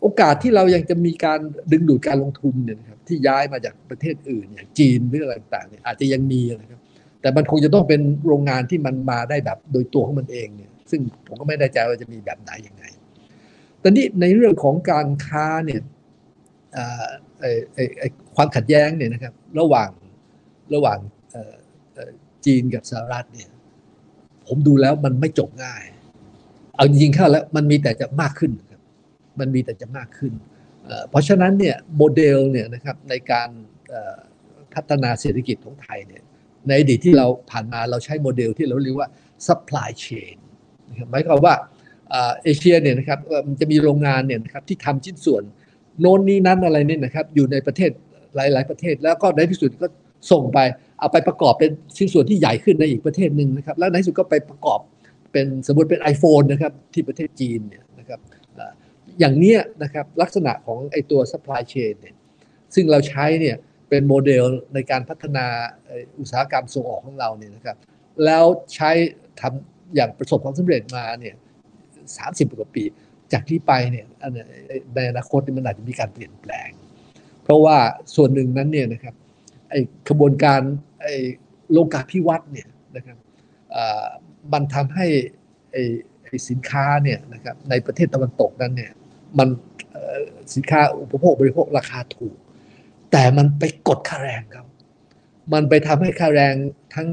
[0.03, 1.40] โอกาสที่เรายังจะมีการ
[1.73, 6.80] ดึงดูดการลงทุนเนี่ยนะครับที่ย้ายมาจากประเทศอื่นอย่างจีนหรืออะไรต่างเนี่ยอาจจะยังมีนะครับ
[7.20, 12.85] แต่มันคงจะต้องเป็นโรงงานที่มันมาได้แบบโดยตัวของมันเองเนี่ย ซึ่งผมก็ไม่แน่ใจว่าจะมีแบบไหนยังไง
[13.83, 15.80] ตอนนี้ในเรื่องของการค้าเนี่ย
[18.37, 19.90] ความขัดแย้งเนี่ยนะครับ ระหว่าง
[20.74, 20.98] ระหว่าง
[22.44, 23.50] จีนกับสหรัฐเนี่ย
[24.46, 25.85] ผมดูแล้วมันไม่จบง่าย
[26.74, 28.80] เอาจริงๆเข้าแล้วมันมีแต่จะมากขึ้นครับ
[29.40, 30.33] มันมีแต่จะมากขึ้น
[31.11, 33.48] เพราะฉะนั้นเนี่ยโมเดลเนี่ยนะครับในการ
[34.74, 36.22] พัฒนาเศรษฐกิจของไทยเนี่ย
[36.68, 39.09] ในอดีตที่เราผ่านมาเราใช้โมเดลที่เราเรียกว่า
[39.46, 40.37] supply chain
[40.90, 41.55] นะครับหมายความว่า
[42.11, 45.42] เอเชียเนี่ยนะครับมันจะมีโรงงานเนี่ยนะครับที่ทำชิ้นส่วน
[46.01, 47.90] โน้นนี้นั้นอะไรเนี่ยนะครับอยู่ในประเทศ
[48.37, 49.87] หลาย ๆ ประเทศ แล้วก็ในที่สุดก็
[50.33, 50.59] ส่งไป
[50.99, 54.81] เอาไปประกอบเป็นชิ้นส่วนที่ใหญ่ขึ้นในอีกประเทศหนึ่งนะครับ แล้วในที่สุดก็ไปประกอบ
[55.33, 58.20] เป็นสมมติเป็น iPhone นะครับที่ประเทศจีนเนี่ยนะครับ
[58.59, 58.75] นะครับ
[59.18, 62.14] อย่างเนี้ยนะครับลักษณะของไอตัว supply chain เนี่ย
[62.75, 63.57] ซึ่งเราใช้เนี่ย
[63.90, 65.46] เป็นโมเดลในการพัฒนา
[66.18, 67.76] อุตสาหกรรมส่งออกของเราเนี่ยนะครับ
[68.24, 68.90] แล้วใช้
[69.40, 71.35] ทำอย่างประสบความสำเร็จมาเนี่ย
[72.16, 72.85] สามสิบกว่าปี
[73.33, 74.07] จากที่ไปเนี่ย
[74.94, 76.70] ในอนาคตมันอาจจะมีการเปลี่ยนแปลง
[77.44, 77.76] เพราะว่า
[78.14, 79.14] ส่วนหนึ่งนั้นเนี่ยนะครับ
[79.70, 80.61] ไอ้กระบวนการ
[81.03, 81.14] ไอ้
[81.72, 83.18] โลกาภิวัตน์เนี่ยนะครับ
[84.53, 85.07] มันทำให้
[85.72, 88.92] ไอ้สินค้าเนี่ยนะครับในประเทศตะวันตกนั้นเนี่ย
[89.38, 89.48] มัน
[90.55, 92.37] สินค้าอุปโภคบริโภคราคาถูก
[93.12, 94.66] แต่มันไปกดค่าแรงครับ
[95.53, 96.55] มันไปทำให้ค่าแรง
[96.94, 97.09] ทั้ง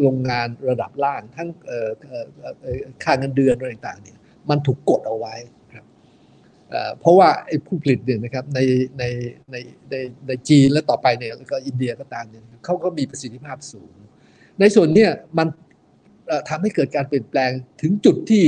[0.00, 1.48] โรงงานระดับล่างทั้ง
[3.04, 4.18] ค่าเงินเดือนอะไรต่างๆเนี่ย
[4.50, 5.34] มันถูกกดเอาไว้
[5.74, 5.86] ครับ
[7.00, 8.60] เพราะว่าไอ้ผู้ผลิตเนี่ยนะครับใน
[8.98, 9.04] ใน
[9.50, 9.56] ใน
[9.90, 9.94] ใน
[10.26, 13.94] ในจีนและต่อไปเนี่ยแล้วก็อินเดียก็ตามเนี่ยเขาก็มีประสิทธิภาพสูง
[14.60, 15.48] ในส่วนเนี้ยมัน
[16.48, 17.50] ทำให้เกิดการเปลี่ยนแปลง
[17.82, 18.42] ถึงจุดที่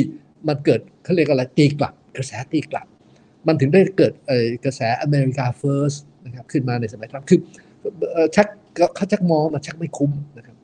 [0.49, 2.87] มันเกิดเขาเรียกอะไรตีกลับ กระแสตีกลับ
[3.47, 4.13] มันถึงได้เกิด
[4.65, 5.95] กระแสอเมริกาเฟิร์ส
[6.31, 7.38] นะครับขึ้นมาในสมัยทรัมป์คือ
[8.37, 8.47] ชัก
[8.97, 10.57] เขาชักมองมันชักไม่คุ้มนะครับ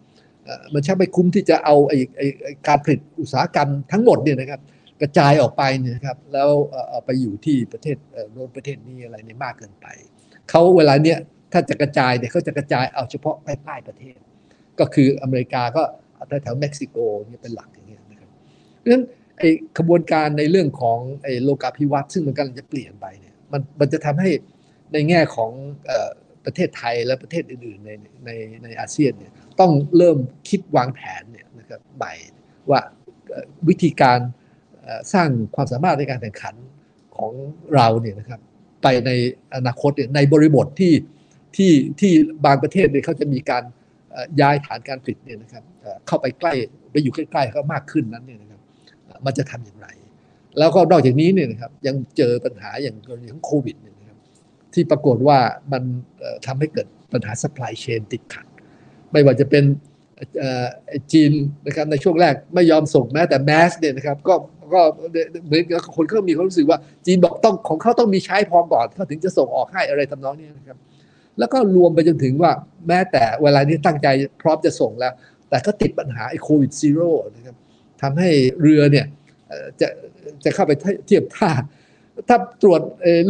[0.74, 2.26] มันชักไม่คุ้มที่จะเอาไอ้
[2.68, 4.61] การผลิตอุตสาหกรรมทั้งหมดเนี่ยนะครับ
[5.02, 6.50] กระจายออกไปเนี่ยครับแล้ว
[6.90, 7.96] เอาไปอยู่ที่ประเทศ
[8.33, 9.87] โน้นประเทศนี้อะไรเนี่ยมากเกินไป
[10.50, 11.18] เขาเวลาเนี้ย
[11.52, 14.18] ถ้าจะกระจายเนี่ยเขาจะกระจายเอาเฉพาะใกล้ประเทศ
[14.79, 15.83] ก็คืออเมริกาก็
[16.42, 16.96] แถวเม็กซิโก
[17.29, 18.31] นี่เป็นหลักอย่างเงี้ยนะครับ
[18.79, 19.05] เพราะฉะนั้น
[19.38, 19.48] ไอ้
[19.79, 24.31] ขบวนการในเรื่องของไอ้โลกาภิวัตน์ซึ่งมันกำลังจะเปลี่ยนไปเนี่ยมันมันจะทำให้
[24.92, 25.51] ในแง่ของ
[26.44, 27.90] ประเทศไทยและประเทศอื่นๆใน
[28.27, 28.31] ใน
[28.64, 30.18] ในอาเซียนเนี่ยต้องเริ่ม
[30.49, 32.12] คิดวางแผนเนี่ยนะครับใหม่
[32.70, 32.81] ว่า
[33.68, 34.18] วิธีการ
[35.14, 36.55] สร้างความสามารถในการแข่งขัน
[37.16, 37.33] ของ
[37.75, 38.40] เราเนี่ยนะครับ
[38.83, 39.11] ไปใน
[39.55, 40.94] อนาคตเนี่ยในบริบทที่
[41.57, 42.12] ที่ที่
[42.46, 43.64] บางประเทศเนี่ยเขาจะมีการ
[44.40, 45.64] ย้ายฐานการผลิตเนี่ยนะครับ
[46.07, 46.53] เข้าไปใกล้
[46.90, 48.61] ไปอยู่ใกล้ๆเขามากขึ้นนั้นเนี่ยนะครับ
[49.25, 49.88] มันจะทำอย่างไร
[50.59, 53.95] แล้วก็นอกจากนี้เนี่ยนะครับยังเจอปัญหาอย่างกรณีของโควิดเนี่ย
[54.74, 55.38] ที่ปรากฏว่า
[55.72, 55.83] มัน
[56.46, 58.46] ทำให้เกิดปัญหา supply chain ติดขัด
[59.12, 59.64] ไม่ว่าจะเป็น
[61.12, 61.33] จีน
[61.66, 64.35] นะครับในช่วงแรกไม่ยอมส่งแม้แต่แมสเนี่ยนะครับก็
[64.74, 64.81] ก็
[65.46, 70.79] เหมือนกับคนเขามีความรู้สึกว่าจีนบอกต้องของเขาต้องมีใช้พร้อมก่อนเขาถึงจะส่งออกให้อะไรทำนองนี้นะครับ
[71.38, 72.52] แล้วก็รวมไปจนถึงว่า
[72.88, 74.09] แม้แต่เวลานี้ตั้งใจ
[74.42, 75.12] พร้อมจะส่งแล้ว
[75.48, 77.57] แต่ก็ติดปัญหาไอ้โควิดซีโร่นะครับ
[78.02, 79.07] ทำให้เรือเนี่ย
[79.81, 79.88] จะ
[80.44, 80.72] จะเข้าไป
[81.07, 81.50] เทียบท่า
[82.29, 82.81] ถ้าตรวจ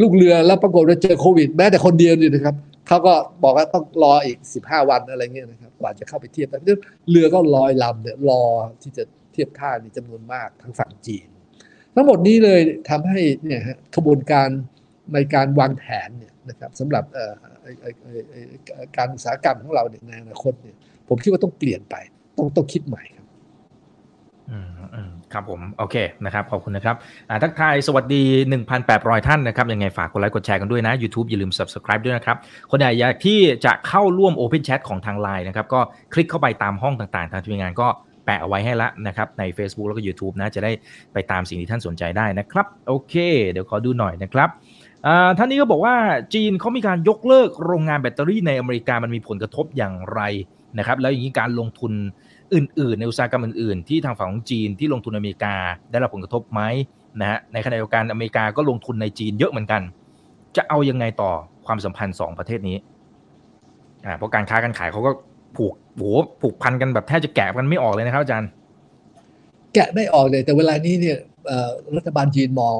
[0.00, 2.54] ลูกเรือแล้วปรากฏว่าเจอโควิด แม้แต่คนเดียวนี่นะครับ
[2.88, 6.58] เขาก็บอกว่าต้องรออีก 15 วันอะไรเงี้ยนะครับกว่าจะเข้าไปเทียบแต่
[7.10, 8.42] เรือก็ลอยลำเนี่ยรอ
[8.82, 11.28] ที่จะเทียบท่านี่จำนวนมากทั้งฝั่งจีน
[11.94, 13.60] ทั้งหมดนี้เลยทำให้เนี่ย
[13.96, 14.48] ขบวนการ
[15.14, 17.04] ในการวางแผนเนี่ยนะครับสำหรับ
[18.96, 20.76] การอุตสาหกรรมของเราเนี่ยในอนาคตเนี่ย
[21.08, 21.96] ผมคิดว่าต้องเปลี่ยนไป
[22.38, 23.26] ต้องต้องคิดใหม่ครับ
[25.32, 26.96] ครับผมโอเคนะครับขอบคุณนะครับ
[27.42, 28.22] ทักทายสวัสดี
[28.74, 32.36] 1,800 ท่านนะครับยังไงฝากกดไลค์กดแชร์กันด้วยนะ YouTube อย่าลืม Subscribe ด้วยนะครับ
[32.70, 35.80] คนไหนอยากที่จะเข้าร่วม Open Chat ของทาง Line นะครับก็
[36.12, 37.86] คลิกเข้าไปตามห้องต่างๆ ทางทีมงานก็
[38.24, 40.72] แปะเอาไว้ให้ละนะครับใน Facebook แล้วก็ YouTube นะจะได้
[41.12, 43.14] ไปตามสิ่งที่ท่านสนใจได้นะครับโอเค
[43.50, 44.48] เดี๋ยวขอดูหน่อยนะครับ
[45.38, 45.94] ท่านนี้ก็บอกว่า
[46.34, 50.20] จีนเขามีการยกเลิกโรงงานแบตเตอรี่ในอเมริกามันมีผลกระทบอย่างไร
[50.78, 51.92] นะครับแล้วอย่างนี้การลงทุน
[52.54, 55.54] อื่นๆ ในอุตสาหกรรมอื่นๆ ที่ทางฝั่งของจีนที่ลงทุนอเมริกา
[55.90, 56.60] ได้รับผลกระทบไหม
[57.20, 59.82] นะฮะในขณะเดียวกันอเมริกาก็ลงทุนในจีนเยอะเหมือนกัน
[60.56, 61.32] จะเอายังไงต่อ
[61.66, 62.76] ความสัมพันธ์สองประเทศนี้
[64.04, 65.10] อ่าเพราะการค้าการขายเขาก็
[65.56, 66.02] ผูกโห
[66.40, 68.50] ผูกพันกันแบบแทบจะแกะกันไม่ออกเลยนะครับอาจารย์
[69.74, 71.16] แกะไม่ออกเลย แต่เวลานี้เนี่ย
[71.96, 72.74] รัฐบาลจีนมอง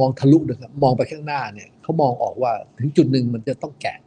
[0.00, 3.98] มองทะลุนะครับมองไปข้างหน้าเนี่ยเขามองออกว่าถึงจุดหนึ่งมันจะต้องแกะ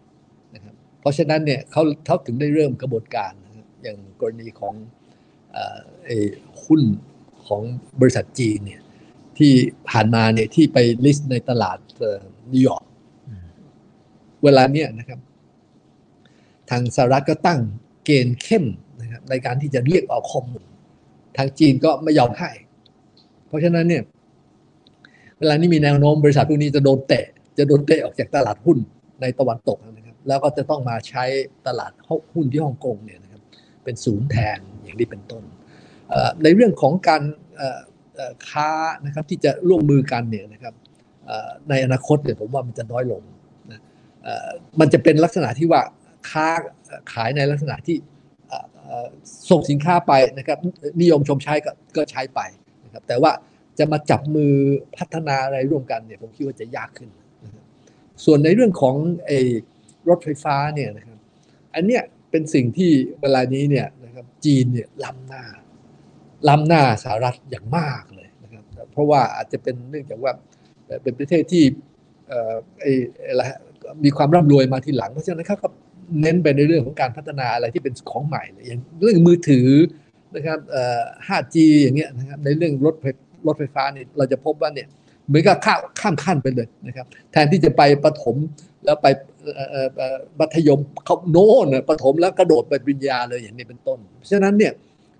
[0.55, 3.31] นะครับเพราะฉะนั้นเนี่ยเขาเขาถึงได้เริ่มกระบวนการ
[3.83, 4.73] อย่างกรณีของ
[6.63, 6.81] หุ้น
[7.47, 7.61] ของ
[8.01, 8.81] บริษัทจีนเนี่ย
[9.37, 9.51] ที่
[9.89, 11.77] ผ่านมาเนี่ยที่ไป list ในตลาด
[12.53, 12.83] นิวยอร์ก
[14.43, 15.19] เวลาเนี้ยนะครับ
[16.69, 17.59] ทางสหรัฐก็ตั้ง
[18.05, 18.65] เกณฑ์เข้ม
[19.01, 20.67] นะครับในการที่จะเรียกเอาข้อมูล
[21.37, 22.51] ทางจีนก็ไม่ยอมให้
[23.47, 24.03] เพราะฉะนั้นเนี่ย
[25.39, 27.25] เวลานี้มีแนวโน้มบริษัทพวกนี้จะโดนเตะ
[27.57, 28.77] จะโดนเตะออกจากตลาดหุ้น
[29.21, 31.23] ในตะวันตกนะครับ แล้วก็จะต้องมาใช้
[31.67, 31.91] ตลาด
[32.33, 33.28] หุ้นที่ฮ่องกงเนี่ยนะครับ
[33.83, 35.43] เป็นศูนย์แทนอย่างนี้เป็นต้น
[36.43, 37.23] ในเรื่องของการ
[38.49, 38.71] ค้า
[39.05, 40.73] นะครับที่จะร่วมมือกันเนี่ยนะครับ
[41.69, 43.21] ในอนาคตเนี่ยผมว่ามันจะน้อยลง
[43.71, 43.79] นะ
[44.79, 45.81] มันจะเป็นลักษณะที่ว่า
[46.29, 46.47] ค้า
[47.13, 47.97] ขายในลักษณะที่
[49.49, 50.57] ส่งสินค้าไปนะครับ
[51.01, 51.53] นิยมชมใช้
[51.95, 52.39] ก็ใช้ไป
[52.85, 53.31] นะครับแต่ว่า
[53.79, 54.53] จะมาจับมือ
[54.97, 57.09] พัฒนาอะไรร่วมกันเนี่ยผมคิดว่าจะยากขึ้น
[58.25, 59.39] ส่วนในเรื่องของไอ้
[60.09, 61.17] รถไฟฟ้าเนี่ยนะครับ
[61.75, 65.43] อันเนี้ย เป็นสิ่งที่เวลานี้เนี่ยนะครับจีนเนี่ยล้ำหน้า
[66.47, 70.31] ล้ำหน้าสหรัฐอย่างมากเลยนะครับ เพราะว่าอาจจะเป็นเนื่องจากว่า
[71.03, 71.63] เป็นประเทศที่
[72.79, 72.91] ไอ้
[73.27, 73.41] อะไร
[74.03, 75.67] มีความร่ำรวยมาทีหลัง เพราะฉะนั้นเขาก็
[76.21, 79.69] เน้นไปในเรื่องของการพัฒนาอะไรที่เป็นของใหม่อย่างเรื่องมือถือ
[80.35, 82.95] นะครับเอ่อ 5G อย่างเงี้ยนะครับในเรื่องรถ
[83.47, 84.87] รถไฟฟ้าเนี่ยเราจะพบว่าเนี่ย
[85.29, 88.35] เหมือนกับข้ามข้ามขั้นไปเลยนะครับ แทนที่จะไปประถม
[88.85, 89.07] แล้วไป
[90.39, 94.73] มัธยมเขาโน่นประถมแล้วกระโดดไปปริญญาเลยอย่างนี้เป็นต้นเพราะฉะนั้นเนี่ย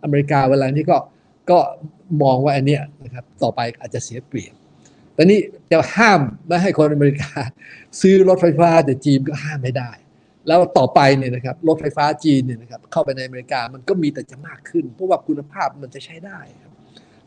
[0.03, 0.97] อเมริกาเวลานี้ก็
[1.49, 1.57] ก็
[2.23, 4.53] มองว่าอันเนี้ยนะครับต่อไปอาจจะเสียเปรียบ
[5.13, 5.39] แต่นี่
[5.71, 7.31] จะห้ามไม่ให้คนอเมริกา
[8.01, 9.91] ซื้อรถไฟฟ้าแต่จีนก็ห้ามไม่ได้
[10.47, 16.68] แล้วต่อไปเนี่ยนะครับรถไฟฟ้าจีนเนี่ยนะครับเข้าไปในอเมริกามันก็มีแต่จะมากขึ้น เพราะว่าคุณภาพมันจะใช้ได้ครับ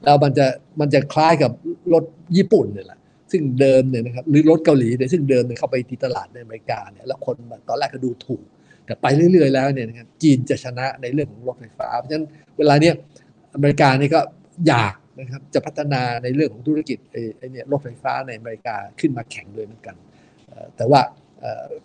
[0.05, 0.47] แล้วมันจะ
[0.81, 1.51] มันจะคล้ายกับ
[1.93, 2.05] รถ
[2.37, 2.99] ญี่ปุ่นเนี่ยแหละ
[3.33, 7.37] ซึ่งเดิมเนี่ยนะครับหรือรถเกาหลีเนี่ยซึ่งเดิมเนี่ยเข้าไปที่ตลาดในอเมริกาเนี่ยแล้วคน
[7.69, 8.43] ตอนแรกก็ดูถูก
[8.87, 12.27] แต่ไปเรื่อย ๆ แล้วเนี่ยนะครับจีนจะชนะในเรื่องของรถไฟฟ้า เพราะฉะนั้น
[12.59, 12.95] เวลาเนี้ย
[13.55, 14.21] อเมริกานี่ก็
[14.69, 16.99] อยากนะครับจะพัฒนาในเรื่องของธุรกิจ
[17.39, 19.97] ไอ้เนี่ยรถไฟฟ้าในอเมริกาขึ้นมาแข่งด้วยเหมือนกัน
[20.77, 21.01] แต่ว่า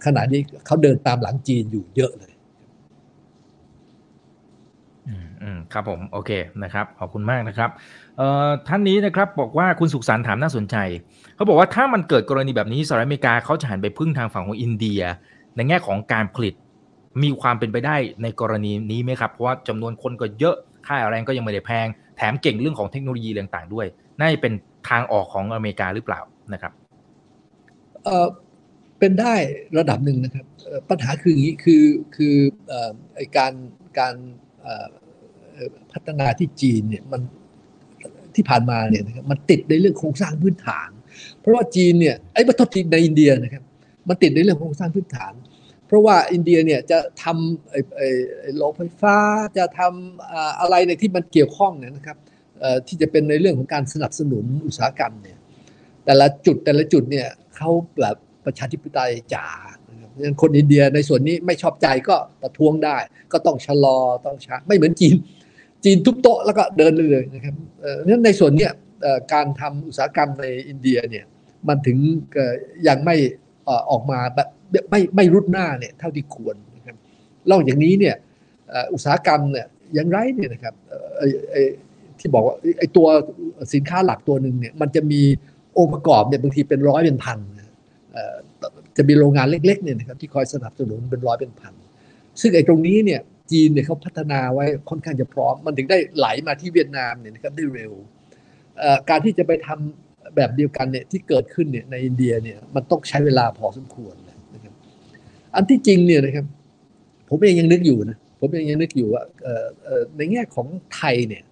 [0.05, 2.33] ขณะนี้เขาเดินตามหลังจีนอยู่เยอะเลย
[5.41, 6.31] อืมครับผมโอเค
[6.63, 7.69] นะครับขอบคุณมากนะครับ
[8.67, 10.75] ท่านนี้นะครับบอกว่าคุณสุขสันต์ถามน่าสนใจ
[11.35, 15.01] เขาบอกว่าถ้ามันเกิดกรณีแบบนี้สหรัฐอเมริกาเขาจะหันไปพึ่งทางฝั่งของอินเดีย
[15.55, 16.53] ในแง่ของการผลิต
[17.23, 20.55] มีความเป็นไปได้ในกรณีนี้ไหมครับ เพราะว่าจำนวนคนก็เยอะ
[20.87, 21.87] ค่าแรงก็ยังไม่ได้แพง
[22.17, 23.85] แถมเก่งเรื่องของเทคโนโลยีต่างๆด้วย
[24.19, 24.53] น่าจะเป็น
[24.89, 26.19] ทางออกของอเมริกาหรือเปล่า
[26.53, 26.71] นะครับ
[28.03, 28.27] เออ
[28.99, 29.33] เป็นได้
[29.77, 30.45] ระดับหนึ่งนะครับ
[30.89, 31.83] ปัญหาคืออย่างนี้คือ
[32.15, 32.35] คือ
[33.15, 33.53] ไอการ
[33.99, 34.15] การ
[35.91, 37.21] พัฒนาที่จีนเนี่ยมัน
[38.37, 40.89] ที่ผ่านมาเนี่ยนะครับมันติดในเรื่องโครงสร้างพื้นฐาน
[41.39, 43.63] เพราะว่าจีนเนี่ยไอ้ประเทศในอินเดียนะครับ
[44.07, 45.33] มันติดในเรื่องโครงสร้างพื้นฐาน
[45.87, 49.17] เพราะว่าอินเดียเนี่ยจะทำไอ้ไอ้โรงไฟฟ้า
[49.57, 52.17] จะทำอะไรในที่มันเกี่ยวข้องเนี่ยนะครับ
[52.87, 55.37] ที่จะเป็นในเรื่องของการสนับสนุนอุตสาหกรรมเนี่ย
[56.05, 57.69] แต่ละจุดแต่ละจุดเนี่ยเขา
[57.99, 59.47] แบบประชาธิปไตยจ๋า
[59.89, 60.09] นะครับ
[60.41, 62.97] คนอินเดียในส่วนนี้ไม่ชอบใจก็ประท้วงได้
[63.31, 65.15] ก็ต้องชะลอต้องช้าไม่เหมือนจีน
[65.83, 68.69] จีนทุบโต๊ะแล้วก็เดินเลยนะครับเนั้นในส่วนนี้
[69.33, 71.25] การทำอุตสาหกรรมในอินเดียเนี่ย
[71.67, 71.97] มันถึง
[72.87, 73.15] ยังไม่
[73.89, 74.47] ออกมาแบบ
[74.91, 76.95] ไม่ไม่รุดหน้าเนี่ยเท่าที่ควรนะครับ
[77.51, 78.15] นอกจากนี้เนี่ย
[78.93, 79.67] อุตสาหกรรมเนี่ย
[79.97, 80.73] ย่างไรเนี่ยนะครับ
[82.19, 83.07] ที่บอกว่าไอ้ตัว
[83.73, 85.21] สินค้าหลักตัวหนึ่งเนี่ยมันจะมี
[85.77, 87.39] องค์ประกอบเนี่ยบางทีเป็นร้อยเป็นพัน
[88.97, 91.73] จะมีโรงงานเล็กๆเนี่ยนะครับที่คอยสนับสนุนเป็นร้อยเป็นพัน
[92.41, 93.21] ซึ่งไอ้ตรงนี้เนี่ย
[93.51, 97.93] จีนเนี่ยเขาพัฒนาไว้ค่อนข้างจะพร้อม มันถึงได้ไหลมาที่เวียดนามเนี่ยนะครับได้เร็ว
[99.09, 104.15] การที่จะไปทำแบบเดียวกันเนี่ยที่เกิดขึ้นเนี่ยในอินเดียเนี่ยมันต้องใช้เวลาพอสมควร
[104.53, 104.73] นะครับ
[105.55, 106.45] อันที่จริงเนี่ยนะครับ
[107.29, 109.23] ผมเองยังนึกอยู่นะผมเองยังนึกอยู่ว่า
[110.17, 111.43] ในแง่ของไทยเนี่ย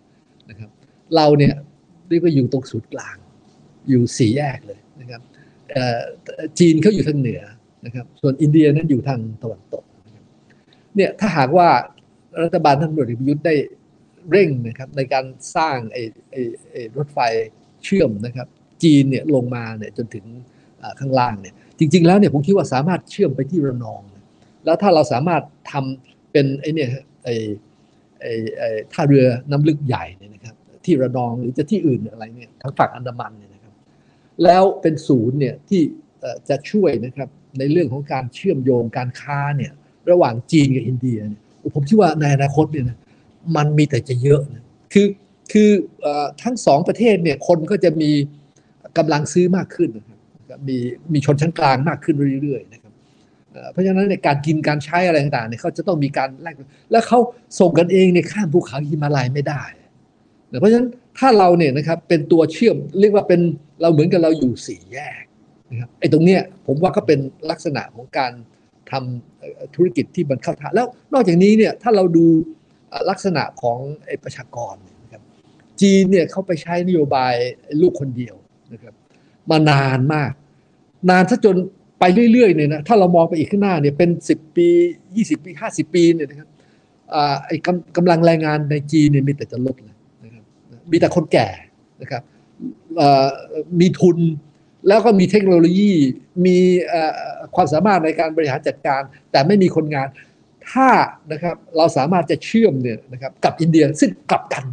[0.50, 0.70] นะครับ
[1.16, 1.54] เราเนี่ย
[2.10, 3.18] เรียกว่าอยู่ตรงศูนย์กลาง
[3.90, 5.22] อยู่สี่แยกเลยนะครับ
[6.60, 7.42] จีนเขาอยู่ทางเหนือ
[7.86, 9.84] นะครับ ส่วนอินเดียนั้นอยู่ทางตะวันตก
[10.96, 11.70] เนี่ยถ้าหากว่า
[12.44, 13.56] รัฐบาลท่านพลเอกประยุทธ์ได้
[14.32, 15.26] เร่งนะครับในการ
[15.56, 16.42] สร้างไอ้ไอ้
[16.72, 17.20] ไอ้รถไฟ
[17.84, 18.48] เชื่อมนะครับ
[18.84, 20.26] จีนเนี่ยลงมาเนี่ยจนถึง
[21.00, 24.02] ข้างล่างเนี่ยจริง ๆ แล้วเนี่ยผมคิดว่าสามารถเชื่อมไปที่ระนอง
[24.66, 26.90] แล้วถ้าเราสามารถทำเป็นไอ้เนี่ย
[27.24, 27.36] ไอ้
[28.22, 33.74] ไอ้ไอ้ท่าเรือน้ำลึกใหญ่เนี่ยนะครับที่ระนองหรือจะที่อื่นอะไรเนี่ยทั้งฝั่งอันดามันเนี่ยนะครับ
[34.44, 35.82] แล้วเป็นศูนย์เนี่ยที่
[36.50, 37.30] จะช่วยนะครับ
[37.60, 39.74] ในเรื่องของการเชื่อมโยงการค้าเนี่ย
[40.12, 41.42] ระหว่างจีนกับอินเดียเนี่ย
[41.76, 42.98] ผมคิดว่าในอนาคตเนี่ยนะ
[43.56, 45.08] มันมีแต่จะเยอะนะคือ
[45.52, 45.70] คือ
[46.44, 48.12] ทั้งสองประเทศเนี่ยคนก็จะมี
[48.98, 50.20] กำลังซื้อมากขึ้นนะครับ
[50.68, 50.78] มี
[51.14, 52.94] มีชนชั้นกลางมากขึ้นเรื่อยๆนะครับ
[53.72, 56.56] เพราะฉะนั้นในการกินการใช้อะไรต่างๆเนี่ยเขาจะต้องมีการแลก
[56.92, 57.20] แล้วเขา
[57.60, 59.64] ส่งกันเองในข้ามภูเขาหิมาลัยไม่ได้
[60.60, 63.42] เพราะฉะนั้นถ้าเราเนี่ยนะครับเป็นตัวเชื่อมเรียกว่าเป็น
[63.82, 65.24] เราเหมือนกับเราอยู่สี่แยก
[65.70, 68.32] นะครับไอ้ตรงเนี้ยผมว่าก็เป็นลักษณะของการ
[68.92, 72.26] ทำธุรกิจที่มันเข้าท่าแล้วนอกจากนี้เนี่ยถ้าเราดู
[73.10, 73.80] ลักษณะของ
[74.24, 75.22] ประชากรนะครับ
[75.82, 77.34] จีนเนี่ยเขาไปใช้นโยบาย
[77.82, 78.36] ลูกคนเดียว
[78.74, 78.94] นะครับ
[79.50, 80.32] มานานมาก
[81.10, 81.56] นานซะจน
[82.00, 84.68] ไปเรื่อยๆเนี่ยนะถ้าเรามองไปอีกข้างหน้าเนี่ยเป็น 10 ปี
[85.12, 86.50] 20 ปี 50 ปีเนี่ยนะครับ
[87.46, 87.58] ไอ้
[87.98, 90.44] กำลังแรงงานในจีนเนี่ยมีแต่จะลดเลยนะครับ
[90.92, 91.48] มีแต่คนแก่
[92.02, 92.24] นะครับ
[93.80, 94.18] มีทุน
[94.88, 95.94] แล้วก็มีเทคโนโลยี
[96.46, 96.58] มี
[97.56, 100.08] ความสามารถในการบริหารจัดการ แต่ไม่มีคนงาน
[100.72, 100.90] ถ้า
[101.32, 104.64] นะครับเราสามารถจะเชื่อมเนี่ยนะครับกับอินเดียซึ่งกลับกัน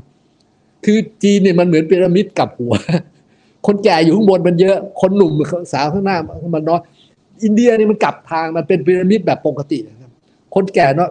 [0.85, 2.75] คือจีนเนี่ยมันเหมือนพีระมิดกับหัว
[3.67, 5.33] คนแก่อยู่ข้างบนมันเยอะ คนหนุ่ม
[5.73, 6.19] สาวข้างหน้า
[6.55, 6.81] มันน้อย
[7.45, 10.11] อินเดียนี่มันกลับทางมันเป็นพีระมิดแบบปกตินะครับ
[10.55, 11.11] คนแก่เนาะ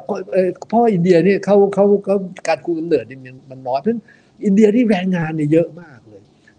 [0.68, 2.16] เพราะอินเดียนี่เขาเขาเขา
[2.48, 3.18] การคุมกำเนิดนี่
[3.50, 3.94] มันน้อยเพราะ
[4.46, 5.98] อินเดียที่แรงงานเนี่ยเยอะมาก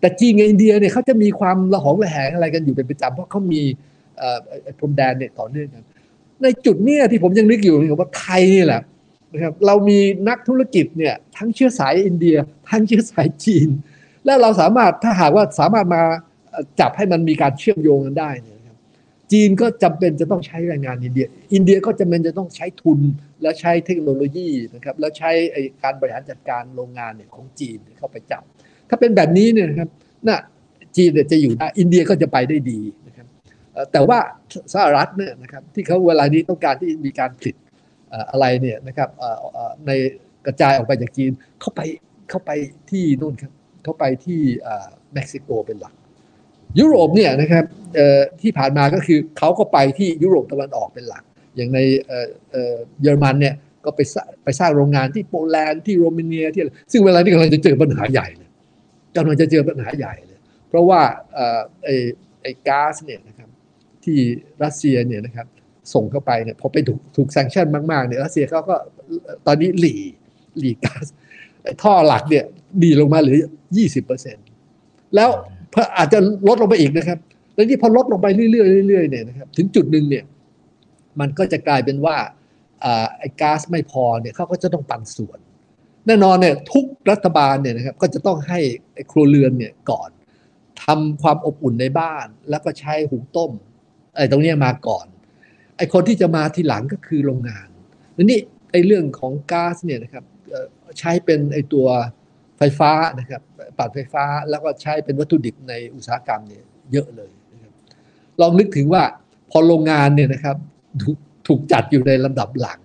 [0.03, 3.62] แต่จีนกับอินเดียเนี่ยเขาจะมีความระหองระแหงอะไรกันอยู่เป็นประจำเพราะเขามี
[4.78, 5.82] พรมแดนเนี่ยต่อเนื่องกัน
[6.42, 8.80] ในจุดเนี้ยที่ผมยังนึกอยู่นะครับว่าไทยนี่แหละ
[9.32, 9.98] นะครับเรามี
[10.28, 12.36] นักธุรกิจเนี่ยทั้งเชื้อสายอินเดีย
[12.70, 13.68] ทั้งเชื้อสายจีน
[14.24, 16.03] และเราสามารถถ้าหากว่าสามารถมา
[16.80, 18.76] จับให้มันมีการเชื่อมโยงกันได้เนี่ยนะครับ
[19.32, 23.00] จีนก็จำเป็นจะต้องใช้แรงงานอินเดีย อินเดียก็จำเป็นจะต้องใช้ทุน
[23.42, 25.30] และใช้เทคโนโลยีนะครับแล้วใช้
[25.82, 28.42] การบริหารจัดการโรงงานเนี่ยของจีนเข้าไปจับ
[28.93, 29.88] ถ้าเป็นแบบนี้เนี่ยนะครับ
[30.28, 30.40] น่ะ
[30.97, 33.26] จีนจะอยู่ได้อินเดียก็จะไปได้ดีนะครับ
[33.93, 34.18] แต่ว่า
[34.74, 37.57] สหรัฐเนี่ยนะครับที่เขาเวลานี้ต้องการที่มีการผลิต
[38.30, 39.09] อะไรเนี่ยนะครับ
[39.86, 39.90] ใน
[40.47, 41.30] กระจายออกไปจากจีน
[41.61, 41.80] เข้าไป
[42.30, 42.51] เข้าไป
[42.90, 43.53] ที่นู่นครับ
[43.84, 44.40] เข้าไปที่
[45.12, 45.95] เม็กซิโกเป็นหลัก
[46.78, 47.64] ยุโรปเนี่ยนะครับ
[48.40, 51.24] ที่ผ่านมาก็คือเขาก็ไปที่ยุโรปตะวันออกเป็นหลัก
[51.57, 51.78] อย่างใน
[53.03, 58.41] เยอรมันเนี่ยก็ไปสร้างไปสร้างโรงงานที่โปแลนด์ที่โรมาเนียที่อะไรซึ่งเวลานี้กำลังจะเจอปัญหาใหญ่เล
[59.16, 60.38] กำลังจะเจอปัญหาใหญ่เลย
[60.68, 61.00] เพราะว่า
[61.84, 61.96] ไอ้
[62.42, 63.48] ไอ้ก๊าซเนี่ยนะครับ
[64.04, 64.18] ที่
[64.62, 65.46] รัสเซียเนี่ยนะครับ
[65.94, 68.76] ส่งเข้าไปเนี่ยพอไปถูกถูกแซงชั่นมากๆเนี่ยรัสเซียเขาก็
[69.46, 69.94] ตอนนี้หลี
[70.58, 71.06] หลีก๊าซ
[71.82, 72.44] ท่อหลักเนี่ย
[72.82, 73.36] ดีลงมาเหลือ
[73.76, 74.46] ยี่สิบเปอร์เซ็นต์
[75.14, 75.28] แล้ว
[75.96, 77.18] อาจจะลดลงไปอีกนะครับ
[77.54, 80.24] แล้วนี่พอลดลงไปเรื่อยๆเรื่อยๆเนี่ยนะครับถึงจุดหนึ่งเนี่ย
[81.20, 82.16] มันก็จะกลายเป็นว่า
[83.18, 85.38] ไอ้ก๊าซไม่พอเนี่ยเขาก็จะต้องปันส่วน
[86.07, 88.61] แน่นอนเนี่ยทุกรัฐบาลเนี่ยนะครับก็จะต้องให้
[89.11, 90.11] ครัวเรือนเนี่ยก่อน
[90.84, 93.50] ทำความอบอุ่นในบ้าน แล้วก็ใช้หุงต้ม
[94.16, 95.07] ไอ้ตรงนี้มาก่อน
[95.76, 97.68] ไอ้คนที่จะมาทีหลังก็คือโรงงาน
[98.14, 98.38] แล้วนี่
[98.72, 100.24] ไอ้เรื่องของก๊าซเนี่ยนะครับ
[100.98, 101.86] ใช้เป็นไอ้ตัว
[102.59, 103.42] ไฟฟ้านะครับ
[103.78, 107.72] ปั่นไฟฟ้าแล้วก็ใช้เป็นวัตถุดิบในอุตสาหกรรมเนี่ยเยอะเลยนะครับ
[108.40, 109.03] ลองนึกถึงว่า
[109.50, 110.57] พอโรงงานเนี่ยนะครับ
[111.03, 112.80] ถูกถูกจัดอยู่ในลำดับหลัง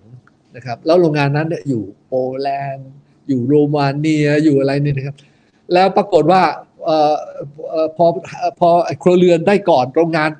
[0.56, 2.90] นะครับแล้วโรงงานนั้นอยู่โปแลนด์
[3.28, 5.16] อยู่โรมาเนียอยู่อะไรเนี่ยนะครับ
[5.72, 6.42] แล้วปรากฏว่า
[6.84, 7.14] เอ่อ
[7.70, 8.06] เอ่อพอ
[8.60, 10.30] พอไอ้ครัวเรือนได้ก่อนโรงงาน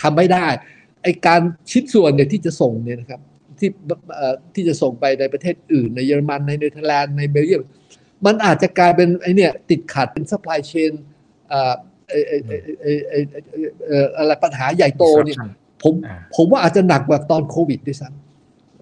[0.00, 0.46] ทำไม่ได้
[1.02, 1.40] ไอ้การ
[1.70, 3.20] ชิ้นส่วนเนี่ยที่จะส่งเนี่ยนะครับ
[3.58, 3.68] ที่
[4.16, 7.62] เอ่อที่จะส่งไปในประเทศอื่น ในเยอรมันในเนเธอร์แลนด์ในเบลเยียม
[8.26, 10.92] มันอาจจะกลายเป็นไอ้เนี่ยติดขัดเป็น supply chain
[11.48, 11.74] เอ่อ
[12.08, 12.36] ไอ้ไอ้
[12.80, 15.36] ไอ้ไอ้ไอ้ไอ้เอ่ออะไรปัญหาใหญ่โตเนี่ย
[15.82, 18.21] ผมอ่าผมว่าอาจจะหนักกว่าตอนโควิดด้วยซ้ำ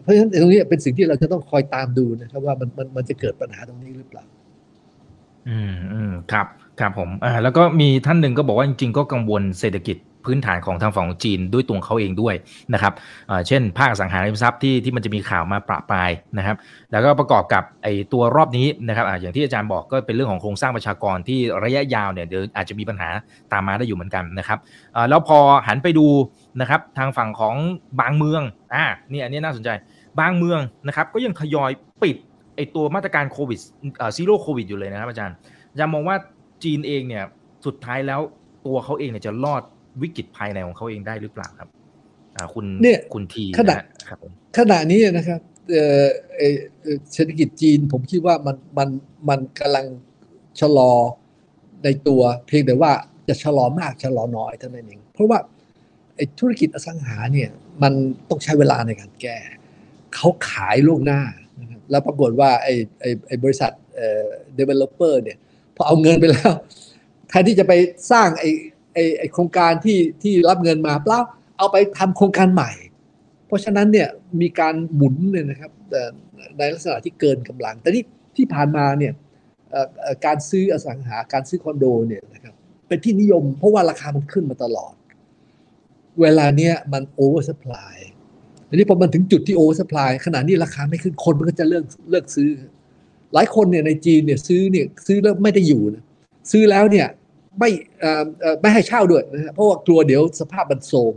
[0.02, 4.24] เพราะฉะนั้นตรงนี้เป็นสิ่งที่เราจะต้องคอยตามดูนะครับ ว่ามันมันมันจะเกิดปัญหาตรงนี้หรือเปล่า
[5.48, 6.46] อืมอืมครับ
[6.80, 12.34] ครับผมอ่าแล้วก็มีท่านหนึ่งก็บอกว่าจริงๆ ก็กังวลเศรษฐกิจพื้นฐานของทางฝั่งจีนด้วยตัวเขาเองด้วย
[12.74, 12.92] นะครับ
[13.30, 16.56] อ่าเช่น ภาคสังหาริมทรัพย์ที่ที่มันจะมีข่าวมาประปรายนะครับ
[16.92, 23.08] แล้วก็ประกอบกับไอ้ตัวรอบนี้นะครับอ่าอย่างที่อาจารย์บอกก็เป็นเรื่องของโครงสร้างประชากรที่ระยะยาวเนี่ยเดี๋ยวอาจจะมีปัญหา
[23.52, 24.58] ตามมาได้อยู่เหมือนกันนะครับ
[24.96, 26.06] อ่าแล้วพอหันไปดู
[26.60, 27.56] นะครับทางฝั่งของ
[28.00, 28.42] บางเมือง
[28.74, 29.70] อ่านี่อันนี้น่าสนใจ
[30.20, 31.70] บางเมืองนะครับก็ยังทยอย
[32.02, 32.16] ปิด
[32.56, 33.58] ไอตัวมาตรการโควิด
[34.16, 35.36] ซีโร่โควิดอยู่เลยนะครับอาจารย์
[35.70, 36.16] อาจารย์มองว่า
[36.64, 37.24] จีนเองเนี่ย
[37.66, 38.20] สุดท้ายแล้ว
[38.66, 39.62] ตัวเขาเองเนี่ยจะรอด
[40.02, 41.68] วิกฤตภายในของเขาเองได้หรือเปล่าครับ
[42.36, 45.40] อ่าคุณเนี่ยคุณทีขณะฮครับผมขณะนี้นะครับ
[45.70, 46.06] เอ่อ
[46.36, 48.88] เอ่อเอ่อเศรษฐกิจจีนผมคิดว่ามันมัน
[49.28, 49.86] มันกำลัง
[50.60, 50.92] ชะลอ
[51.84, 52.92] ในตัวเพียงแต่ว่า
[53.28, 55.38] จะชะลอมากชะลอน้อยเท่านั้นเองเพราะว่า
[56.16, 57.50] ไอ้ธุรกิจอสังหาเนี่ย
[57.82, 57.92] มัน
[58.28, 59.36] ต้องใช้เวลาในการแก้
[60.14, 61.20] เขาขายล่วงหน้า
[61.60, 64.26] นะครับแล้วปรากฏว่าไอ้ไอ้ไอ้บริษัทเอ่อ
[64.58, 65.38] developer เนี่ย
[65.76, 66.52] พอเอาเงินไปแล้ว
[67.28, 67.72] แทนที่จะไป
[68.10, 68.50] สร้างไอ้
[68.94, 71.20] ไอ้ไอ้โครงการที่ที่รับเงินมาเปล่า
[71.58, 72.70] เอาไปทำโครงการใหม่
[73.46, 74.08] เพราะฉะนั้นเนี่ย
[74.40, 75.70] มีการหมุนเนี่ยนะครับ
[76.58, 78.04] ในลักษณะที่เกินกำลัง แต่ที่
[78.36, 79.12] ที่ผ่านมาเนี่ย
[80.26, 82.54] การซื้ออสังหาการซื้อคอนโดเนี่ยนะครับ
[82.88, 84.92] เป็นที่นิยมเพราะว่าราคามันขึ้นมาตลอด
[86.21, 87.97] เวลาเนี้ยมันโอเวอร์สป라이
[88.69, 92.49] ทีนี้พอมันถึงจุดที่โอเวอร์สป라이ขณะนี้ราคาไม่ขึ้นคนมันก็จะเลิกเลิกซื้อ
[93.33, 96.03] หลายคนเนี่ยในจีนเนี่ยซื้อเนี่ยซื้อแล้วไม่ได้อยู่นะ
[96.51, 97.07] ซื้อแล้วเนี่ย
[97.59, 101.13] ไม่เอ่อเอ่อไม่ให้เช่าด้วยนะฮะเพราะว่ากลัวเดี๋ยวสภาพมันโทรม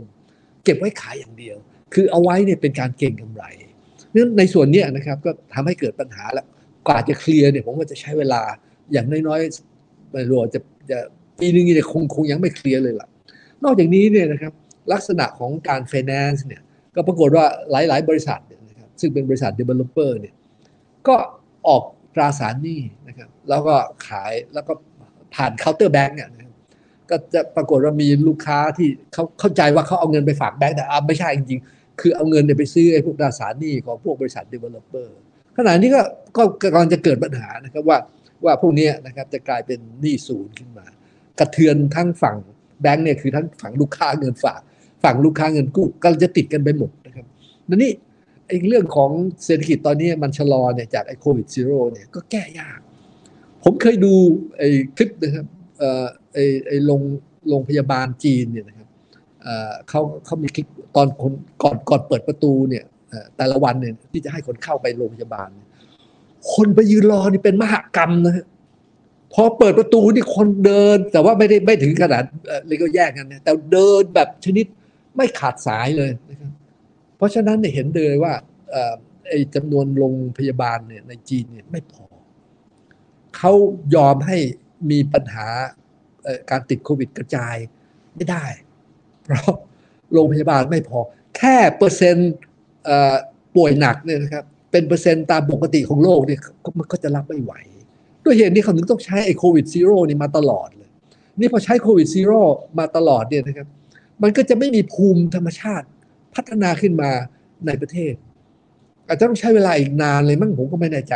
[0.63, 1.57] เก็บไว้ขายอย่างเดียว
[1.93, 3.43] คือเอาไว้เนี่ยเป็นการเก็งกำไร
[4.13, 6.45] นั้นในส่วนเนี้ยนะครับก็ทำให้เกิดปัญหาแล้ว
[6.87, 8.41] กว่าจะเคลียร์เนี่ยผมว่าจะใช้เวลา
[8.91, 10.59] อย่างน้อยๆไม่รู้ว่าจะ
[10.91, 10.97] จะ
[11.39, 13.07] ปีนึงเนี่ยคงคงยังไม่เคลียร์เลยล่ะ
[13.63, 14.53] นอกจากนี้เนี่ยนะครับ
[14.92, 16.62] ลักษณะของการ finance เนี่ย
[16.94, 20.34] ก็ปรากฏว่าหลาย ๆ บริษัทเนี่ยนะครับซึ่งเป็นบริษัท developer เนี่ย
[21.08, 21.16] ก็
[21.68, 21.82] ออก
[22.14, 23.74] ตราสารหนี้นะครับแล้วก็
[24.06, 24.72] ขายแล้วก็
[25.34, 26.30] ผ่านเคาน์เตอร์แบงก์เนี่ย
[27.10, 35.08] ก็จะปรากฏว่ามีลูกค้าที่เขาเข้าใจว่าเขาเอาเงินไปฝากแบงก์แต่อะไม่ใช่จริงๆ คือเอาเงินไปซื้อไอ้พวกตราสารหนี้ของพวกบริษัท developer
[35.56, 36.02] ขณะนี้ก็
[36.36, 37.98] ก็กำลังจะเกิดปัญหานะครับว่า
[38.44, 40.86] ว่าพวกนี้นะครับจะกลายเป็นหนี้ศูนย์ขึ้นมา
[41.38, 42.36] กระเทือนทั้งฝั่ง
[42.82, 44.60] แบงก์เนี่ยคือทั้งฝั่งลูกค้าเงินฝาก
[45.04, 47.26] ฝั่งลูกค้าเงินกู้ก็จะติดกันไปหมดนะครับ
[47.68, 47.92] นั่นนี่
[48.46, 49.10] ไอ้เรื่องของ
[49.44, 52.78] เศรษฐกิจตอนนี้มันชะลอเนี่ยจากไอ้โควิดซีโร่เนี่ยก็แก้ยาก
[53.64, 54.14] ผมเคยดู
[54.58, 55.46] ไอ้คลิปนะครับ
[55.78, 57.02] เอ่อไอไอโรง
[57.48, 58.88] โรงพยาบาลจีนเนี่ยนะครับ
[59.42, 61.32] เอ่อเขาเขามีคลิปตอนคน
[61.62, 62.84] ก่อนก่อนเปิดประตูเนี่ย
[63.36, 65.48] แต่ละวันเนี่ยที่จะให้คนเข้าไปโรงพยาบาล
[66.52, 68.46] คนไปยืนรอนี่เป็นมหกรรมนะฮะ
[69.34, 74.66] พอเปิดประตูนี่คนเดิน แต่ว่าไม่ได้ไม่ถึงขนาดอ่อเลยก็แยกกันนะแต่เดินแบบชนิด
[75.16, 76.52] ไม่ขาดสายเลยนะครับ
[77.16, 78.34] เพราะฉะนั้นเห็นเลยว่า
[79.28, 82.04] ไอ้จำนวนโรงพยาบาลเนี่ยในจีนเนี่ยไม่พอ
[83.36, 83.52] เขา
[83.94, 84.38] ยอมให้
[84.90, 85.46] มีปัญหา
[86.50, 87.56] การติดโควิดกระจาย
[88.14, 88.44] ไม่ได้
[89.24, 89.54] เพราะ
[90.12, 90.98] โรงพยาบาลไม่พอ
[91.36, 92.32] แค่เปอร์เซ็นต์
[93.56, 96.40] ป่วยหนักเนี่ยนะครับเป็นเปอร์เซ็นต์ตามปกติของโลกเนี่ย
[96.78, 97.52] มันก็จะรับไม่ไหว
[98.24, 100.90] ด้วยเหตุนี้เขาถึงต้องใช้ไอ้โควิด zero นี่มาตลอดเลย
[101.38, 102.40] นี่พอใช้โควิด zero
[102.78, 103.68] มาตลอดเนี่ยนะครับ
[104.22, 105.86] มันก็จะไม่มีภูมิธรรมชาติ
[106.34, 107.10] พัฒนาขึ้นมา
[107.66, 108.14] ในประเทศ
[109.08, 111.14] อาจจะต้องใช้เวลาอีกนานเลยมั้งผมก็ไม่แน่ใจ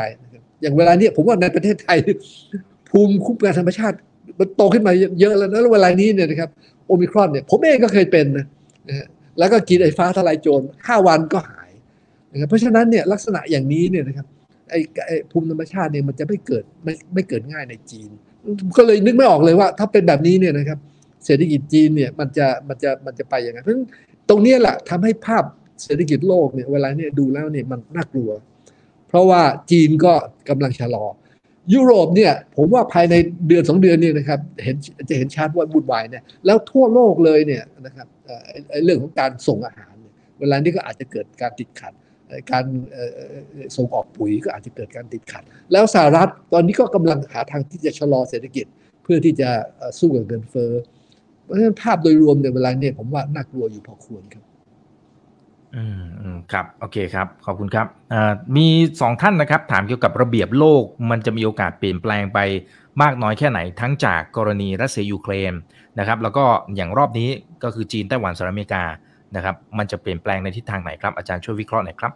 [0.62, 1.96] อย่างเวลาเนี้ยผมว่าในประเทศไทย
[2.90, 3.96] ภูมิคุ้มกันธรรมชาติ
[4.38, 6.51] มันโตขึ้นมาเยอะแล้วนะแล้วเวลานี้เนี่ยนะครับ
[6.86, 8.46] โอมิครอนเนี่ยผมเองก็เคยเป็นนะ
[8.88, 9.07] นะฮะ
[9.38, 11.70] แล้วก็กินไอ้ฟ้าทลายโจรห้าวันก็หาย
[12.32, 14.26] นะครับเพราะฉะนั้นเนี่ยลักษณะอย่างนี้เนี่ยนะครับ
[14.70, 18.11] ไอ้ไอ้ภูมิธรรมชาติเนี่ยมันจะไม่เกิดไม่ไม่เกิดง่ายในจีน
[18.76, 20.78] ก็เลยนึกไม่ออกเลยว่า ถ้าเป็นแบบนี้เนี่ยนะครับ
[21.24, 23.88] เศรษฐกิจจีนเนี่ยมันจะมันจะมันจะไปยังไงเพราะฉะนั้น
[24.28, 25.44] ตรงนี้แหละทำให้ภาพ
[25.84, 28.30] เศรษฐกิจโลกเนี่ยเวลาเนี่ยดูแล้วเนี่ยมันน่ากลัว
[29.08, 30.12] เพราะว่าจีนก็
[30.48, 31.04] กำลังชะลอ
[31.74, 33.14] ยุโรปเนี่ยผมว่าภายใน
[33.48, 34.76] เดือนสองเดือนเนี่ยนะครับเห็น
[35.08, 41.92] จะเห็นชัดว่าบุญวายเนี่ยแล้วทั่วโลกเลยเนี่ยนะครับเอ่อไอเรื่องของการส่งอาหารเนี่ยเวลานี้ก็อาจจะเกิดการติดขัด
[42.52, 42.64] การ
[43.76, 45.42] ส่งออกปุ๋ยก็อาจจะเกิดการติดขัด
[45.72, 48.66] แล้วสหรัฐตอนนี้ก็กำลังหาทางที่จะชะลอเศรษฐกิจ
[49.02, 49.50] เพื่อที่จะ
[49.98, 50.72] สู้กับเงินเฟ้อ
[51.49, 54.44] เพราะฉะนั้นภาพโดยรวมในยเวลาเนี่ยผมว่าน่ากลัวอยู่พอควรครับ
[55.76, 58.66] อืมอืมครับ โอเคครับ ขอบคุณครับอ่ามี
[59.01, 62.38] สองท่านนะครับ ถามเกี่ยวกับระเบียบโลก มันจะมีโอกาสเปลี่ยนแปลงไป
[63.03, 65.53] มากน้อยแค่ไหน ทั้งจากกรณีรัสเซียยูเครน
[65.99, 66.44] นะครับ แล้วก็
[66.76, 67.28] อย่างรอบนี้
[67.62, 68.84] ก็คือจีนไต้หวันสหรัฐอเมริกา
[69.36, 72.12] นะครับ มันจะเปลี่ยนแปลงในทิศทางไหนครับ อาจารย์ช่วยวิเคราะห์หน่อยครับ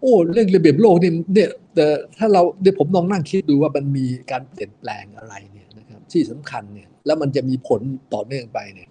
[0.00, 1.86] โอ้เรื่องระเบียบโลกนี่เนี่ยแต่
[2.18, 7.80] ถ้าเราเดี๋ยวผมลองนั่งคิดดูว่ามันมีการเปลี่ยนแปลงอะไรเนี่ยนะครับ ที่สำคัญเนี่ย แล้วมันจะมีผล
[8.14, 8.88] ต่อเนื่องไปเนี่ย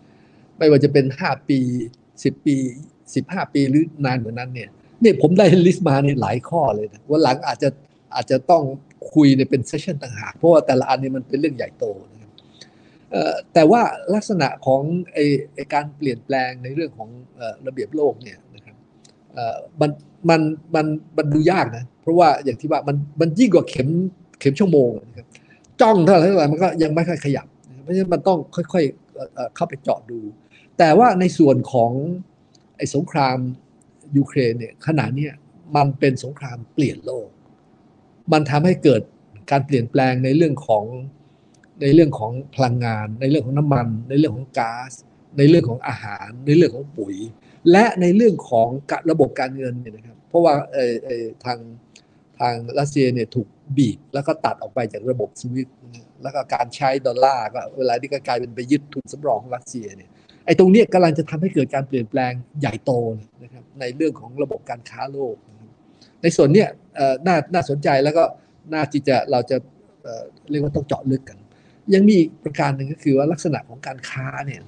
[0.57, 1.59] ไม่ว่าจะเป็น5ปี
[2.03, 2.55] 10ปี
[3.05, 4.69] 15ปีหรือนานกว่านั้นเนี่ย
[5.03, 7.69] นี่ผมได้ลิสต์มาเนี่ยหลายข้อเลยนะวันหลังอาจจะ
[8.15, 8.63] อาจจะต้อง
[9.13, 12.31] คุยในเป็นเซสชันต่างหากเพราะว่าแต่ละอันนี่มันเป็นเรื่องใหญ่โตนะครับ
[13.53, 13.81] แต่ว่า
[14.13, 14.81] ลักษณะของ
[15.13, 15.17] ไอ
[15.55, 17.09] ไอการเปลี่ยนแปลงในเรื่องของ
[17.67, 18.75] ระเบียบโลกเนี่ยนะครับ
[19.81, 19.89] มัน
[20.29, 20.41] มัน
[20.75, 20.85] มัน
[21.17, 23.89] มันดูยากนะ เพราะว่าอย่างที่ว่ามันมันยิ่งกว่าเข็ม
[24.39, 25.27] เข็มชั่วโมงนะครับ
[25.81, 27.47] จ้องเท่าไหร่เท่าไหร่มันก็ยังไม่ค่อยขยับ
[27.83, 30.19] เพราะฉะนั้นมันต้องค่อยๆเข้าไปเจาะดู
[30.77, 31.91] แต่ว่าในส่วนของ
[32.77, 33.37] ไอ้สงคราม
[34.17, 35.29] ยูเครนเนี่ยขณะนี้
[35.75, 37.29] มันเป็นสงครามเปลี่ยนโลก
[38.31, 39.01] มันทำให้เกิด
[39.51, 40.85] การเปลี่ยนแปลงในเรื่องของ
[41.81, 44.91] ในเรื่องของพลังงาน ในเรื่องของน้ำมัน ในเรื่องของก๊าซ
[45.37, 47.15] ในเรื่องของอาหาร ในเรื่องของปุ๋ย
[47.71, 48.69] และในเรื่องของ
[49.11, 50.53] ระบบการเงินเนี่ยนะครับ เพราะว่า
[51.45, 51.59] ทาง
[52.39, 55.67] ทางรัสเซียเนี่ยถูกบีบแล้วก็ตัดออกไปจากระบบสวิต
[56.23, 60.09] แล้วก็การใช้ดอลลาร์ก็เวลาที่ก็กลายเป็นไปยึดทุนสำรองของรัสเซียเนี่ย
[60.45, 62.91] ไอ้ตรงเนี้ยกำลังจะทำให้เกิดการเปลี่ยนแปลงใหญ่โต
[63.43, 65.35] นะครับในเรื่องของระบบการค้าโลก
[66.21, 66.67] ในส่วนเนี้ย
[67.27, 68.23] น่าน่าสนใจแล้วก็
[68.73, 69.57] น่าที่จะเราจะ
[70.49, 71.37] เรียกว่าต้องเจาะลึกกัน
[71.93, 74.61] ยังมีประการหนึ่งก็คือว่าลักษณะของการค้าเนี่ย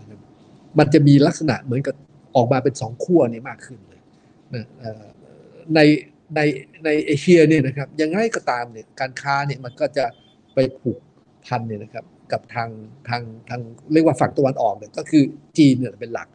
[0.80, 1.96] มันจะมีลักษณะเหมือนกับ
[2.36, 4.02] ออกมาเป็นสองขั้วนี่มากขึ้นเลย
[5.76, 5.80] ใน
[6.36, 6.40] ใน
[6.86, 10.06] ในเอเชียเนี่ยนะครับยังไงก็ตามเนี่ยการค้าเนี่ยมันก็จะ
[10.54, 11.00] ไปผูก
[11.48, 12.70] พันเนี่ยนะครับกับทาง
[13.10, 13.62] ทางทาง
[13.94, 15.24] เรียกว่าฝั่งตะวันออกเนี่ยก็คือ
[15.58, 16.28] จีนเนี่ยเป็นหลัก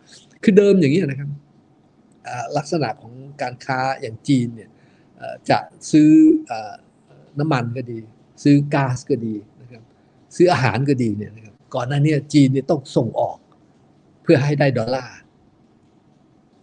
[0.42, 1.30] คือเดิมอย่างนี้นะครับ
[2.56, 4.70] ลักษณะของการค้าอย่างจีนเนี่ย
[5.50, 5.58] จะ
[5.90, 6.10] ซื้อ
[6.50, 6.72] อ่า
[7.38, 7.98] น้ำมันก็ดี
[8.42, 9.82] ซื้อก๊าซก็ดีนะครับ
[10.36, 13.38] ซื้ออาหารก็ดีเนี่ยนะครับก่อนหน้านี้จีนเนี่ยต้องส่งออก
[14.22, 15.16] เพื่อให้ได้ดอลลาร์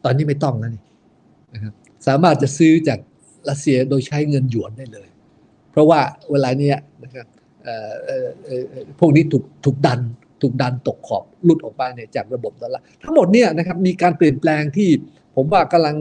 [0.03, 0.83] ตอนนี้ไม่ต้องแล้วนี่
[1.53, 1.73] นะครับ
[2.07, 2.99] สามารถจะซื้อจาก
[3.49, 5.07] รัสเซียโดยใช้เงินหยวนได้เลย
[5.71, 5.99] เพราะว่า
[6.31, 7.25] เวลาเนี้ยนะครับ
[7.67, 9.99] เอ่อเอ่อเอ่อพวกนี้ถูกถูกดัน
[10.41, 14.89] ถูกดันตกขอบลุดออกไปเนี่ยจากระบบดอลลาร์ทั้งหมดเนี่ยนะครับมีการเปลี่ยนแปลงที่
[15.35, 15.95] ผมว่ากำลัง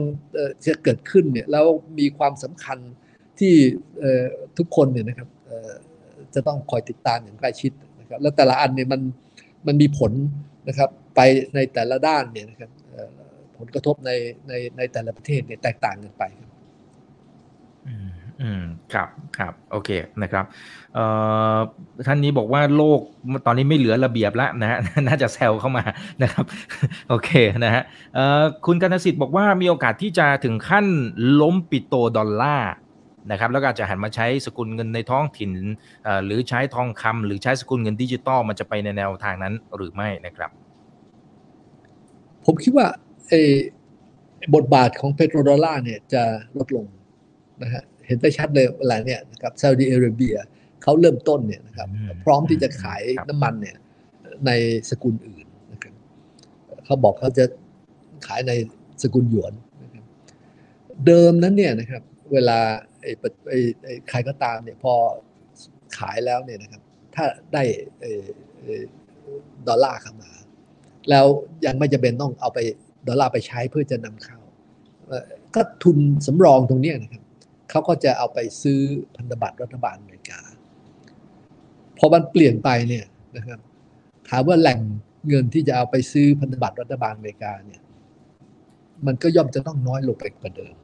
[0.65, 1.65] จะเกิดขึ้นเนี่ยแล้ว
[1.99, 2.77] มีความสำคัญ
[3.39, 3.53] ที่
[3.99, 4.23] เอ่อ
[4.57, 5.71] ทุกคนเนี่ยนะครับเอ่อ
[6.33, 9.01] จะต้องคอยติดตามอย่างใกล้ชิดนะครับแล้วแต่ละอันเนี่ยมัน
[9.67, 10.11] มันมีผล
[10.67, 11.19] นะครับไป
[11.55, 13.11] ในแต่ละด้านเนี่ยนะครับเอ่อ
[13.57, 14.11] ผลกระทบใน
[14.47, 16.23] ในในแต่ละประเทศเนี่ยแตกต่างกันไป
[18.41, 18.63] อืม
[18.93, 19.89] ครับครับโอเค
[20.21, 20.45] นะครับ
[20.93, 21.05] เอ่
[21.55, 21.57] อ
[22.07, 22.99] ท่านนี้บอกว่าโลก
[23.45, 25.83] ตอนนี้ไม่เหลือระเบียบแล้วนะฮะน่าจะแซวเข้ามา
[26.23, 26.45] นะครับ
[27.09, 27.29] โอเค
[27.63, 27.83] นะฮะ
[28.15, 30.85] เอ่อคุณกนสิทธิ์บอกว่ามีโอกาสที่จะถึงขั้น
[31.41, 32.73] ล้ม petrodollar
[33.31, 35.51] นะครับแล้วก็อาจจะหันมาใช้สกุลเงินในท้องถิ่น
[36.03, 40.51] เอ่อหรือใช้ทองคำหรือใช้สกุลเงินดิจิตอลมันจะไปในแนวทางนั้นหรือไม่นะครับ
[42.45, 42.87] ผมคิดว่า
[43.27, 43.39] ไอ้
[44.55, 46.23] บทบาทของ petrodollar เนี่ยจะ
[46.57, 46.85] ลดลง
[47.63, 50.35] นะฮะ เห็นได้ชัดเลยเวลาเนี้ยนะครับซาอุดิอาระเบีย
[50.83, 53.75] เขาเริ่มต้นเนี่ยนะครับอืมพร้อมที่จะขายครับน้ำมันเนี่ย
[54.45, 54.51] ใน
[54.89, 55.93] สกุลอื่นนะครับ
[56.85, 57.45] เขาบอกเขาจะ
[58.27, 58.51] ขายใน
[59.01, 59.53] สกุลหยวน
[59.83, 60.03] นะครับ
[61.05, 62.01] เดิมนั้นเนี่ยนะครับ
[62.33, 62.59] เวลา
[63.01, 64.93] ไอ้ปะไอ้ไอ้ใครก็ตามเนี่ยพอ
[65.97, 66.81] ขายแล้วเนี่ยนะครับ
[67.15, 67.63] ถ้าได้
[68.01, 68.23] เอ่อ
[68.59, 68.81] เอ่อ
[69.67, 70.31] ดอลลาร์เข้ามา
[71.09, 71.25] แล้ว
[71.65, 72.59] ยังไม่จำเป็นต้องเอาไป
[73.07, 74.39] ดอลลาร์ไปใช้เพื่อจะนำเข้า
[75.07, 75.23] เอ่อ
[75.55, 75.97] ก็ทุน
[76.27, 77.23] สำรองตรงเนี้ยนะครับ
[77.69, 78.79] เขาก็จะเอาไปซื้อ
[79.15, 80.39] พันธบัตรรัฐบาลอเมริกา
[81.97, 83.05] พอมันเปลี่ยนไปเนี่ย
[83.37, 83.59] นะครับ
[84.29, 84.79] ถามว่าแหล่ง
[85.27, 87.81] เงินที่จะเอาไปซื้อพันธบัตรรัฐบาลอเมริกาเนี่ย
[89.05, 90.75] มันก็ย่อมจะต้องน้อยลงไปกว่าเดิม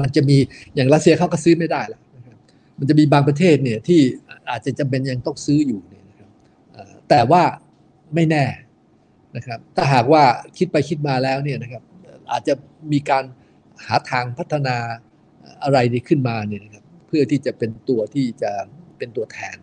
[0.00, 0.36] มันจะมี
[0.74, 2.36] อย่างรัสเซียเขาก็ซื้อไม่ได้แล้วนะครับ
[2.78, 4.00] มันจะมีบางประเทศเนี่ยที่
[4.50, 6.30] อาจจะจำเป็นยังต้องซื้ออยู่เนี่ยนะครับ
[7.08, 7.42] แต่ว่า
[8.14, 8.44] ไม่แน่
[9.36, 10.22] นะครับ ถ้าหากว่า
[10.58, 11.82] คิดไปคิดมาแล้วเนี่ยนะครับ
[12.32, 12.54] อาจจะ
[12.92, 13.24] มีการ
[13.84, 14.76] หาทางพัฒนา
[15.64, 18.52] อะไรนี้ขึ้นมาเนี่ยนะครับเพื่อที่จะเป็นตัวที่จะ
[18.98, 19.56] เป็นตัวแทน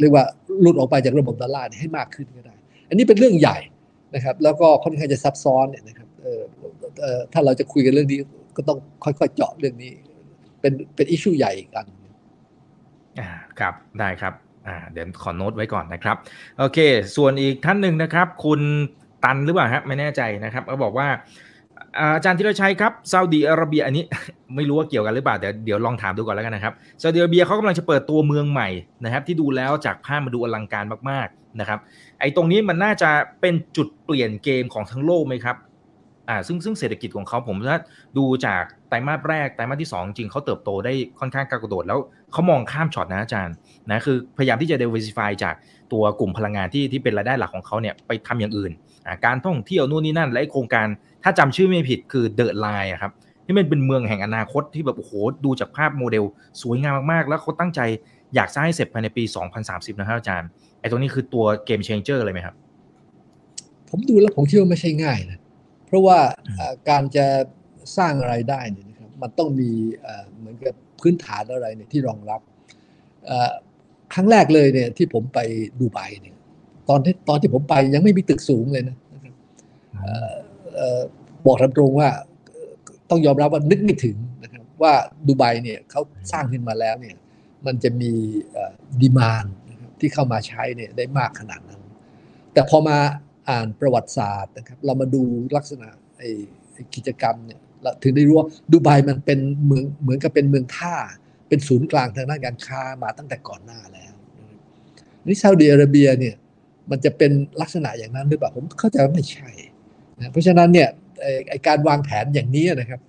[0.00, 0.24] เรียกว่า
[0.64, 2.54] ลุดออกไปจากระบบดอลลาร์ให้มากขึ้นก็ได้
[2.88, 3.58] อันนี้เป็นเรื่องใหญ่
[4.14, 6.08] นะครับ แล้วก็ค่อนข้างจะซับซ้อนเนี่ยนะครับ
[7.32, 8.18] ถ้าเราจะคุยกันเรื่องนี้
[8.56, 9.92] ก็ต้องค่อยๆเจาะเรื่องนี้
[10.60, 11.86] เป็นเป็นอิชชูใหญ่กัน
[13.20, 13.28] อ่า
[13.58, 14.34] ครับได้ครับ
[14.66, 16.16] อ่าเดี๋ยวขอโน้ตไว้ก่อนนะครับ
[16.58, 16.78] โอเค
[17.16, 18.60] ส่วนอีกท่านหนึ่งนะครับ คุณ
[19.24, 21.08] ตันหรือเปล่าฮะไม่แน่ใจนะครับเขาบอกว่า
[22.00, 24.04] อาจารย์ธีรชัยครับซาอุดีอาระเบียอันนี้
[24.56, 26.72] ไม่รู้ว่าเกี่ยวกันหรือเปล่าเดี๋ยวเดี๋ยวลองถามดูก่อนแล้วกันนะครับ
[27.02, 28.68] ซาอุดีอาระเบียเขากำลังจะเปิดตัวเมืองใหม่
[29.04, 31.78] นะครับ ที่ดูแล้วจากภาพมาดูอลังการมากๆนะครับ
[32.20, 35.56] ไอ้ตรงนี้มันน่าจะเป็นจุดเปลี่ยนเกมของทั้งโลกไหมครับ
[36.28, 37.78] อ่าซึ่งซึ่งเศรษฐกิจของเขาผมถ้า
[38.18, 41.98] ดูจากไตรมาสแรกไตรมาสที่ 2 จริงเขาเติบโตได้ค่อนข้างกระโดด แล้ว
[42.32, 43.54] เขามองข้ามช็อตนะอาจารย์
[43.90, 45.54] นะคือพยายามที่จะ diversify จาก
[45.92, 48.72] ตัวกลุ่มพลังงานที่ที่เป็นรายได้หลักของเขาเนี่ยไปทำอย่างอื่น
[49.26, 50.86] การท่องเที่ยวนู่นนี่นั่นและโครงการ
[51.22, 53.12] ถ้าจำชื่อไม่ผิดคือ The Line อะครับ
[53.44, 55.12] ที่มันเป็นเมืองแห่งอนาคตที่แบบโอ้โห
[55.44, 56.24] ดูจากภาพโมเดล
[56.62, 57.80] สวยงามมากๆ แล้วเขาตั้งใจ
[58.34, 59.24] อยากสร้างให้เสร็จภายในปี
[59.62, 60.48] 2030 นะครับอาจารย์
[60.80, 62.54] ไอ้ตรงนี้คือตัวเกม changer เลยไหมครับ
[63.90, 65.38] ผมดูแล้วผมคิดว่าไม่ใช่ง่ายนะ
[65.86, 67.26] เพราะว่าอืมเอ่อการจะ
[67.98, 69.70] สร้างอะไรได้เนี่ยนะครับมันต้องมี
[70.02, 72.40] เอ่อเหมือนกับพื้นฐานอะไรเนี่ยที่รองรับ
[73.26, 73.52] เอ่อ
[74.14, 75.38] ครั้งแรกเลยเนี่ยที่ผมไป
[75.80, 76.36] ดูไบเนี่ย
[76.88, 79.30] ตอนที่ตอนที่ผมไปยังไม่มีตึกสูงเลยนะนะครั
[81.46, 82.08] บอกตามตรงว่า
[83.10, 84.92] ต้องยอมรับว่านึกไม่ถึงนะครับว่า
[85.26, 86.00] ดูไบเนี่ยเขา
[86.32, 87.16] สร้างขึ้นมาแล้วเนี่ย
[87.66, 88.12] มันจะมี
[89.00, 89.44] ดีมาน
[90.00, 91.82] ที่เข้ามาใช้เนี่ยได้มากขนาดนั้น
[92.52, 92.98] แต่พอมา
[93.50, 95.22] อ่านประวัติศาสตร์นะครับเรามาดู
[95.56, 96.28] ลักษณะไอ้
[96.94, 100.94] กิจกรรมเนี่ยเราถึงได้รู้ว่าดูไบมันเป็นเมืองเหมือนกับเป็นเมืองท่า
[101.48, 104.14] เป็นศูนย์กลางทางด้านการค้ามาตั้งแต่ก่อนหน้าแล้ว
[105.26, 106.36] นี่ซาอุดิอาระเบียเนี่ย
[106.90, 109.50] มันจะเป็นลักษณะอย่างนั้นหรือเปล่าผมเข้าใจว่าไม่ใช่
[110.18, 110.88] นะเพราะฉะนั้นเนี่ย
[111.50, 113.00] ไอการวางแผนอย่างนี้นะครับ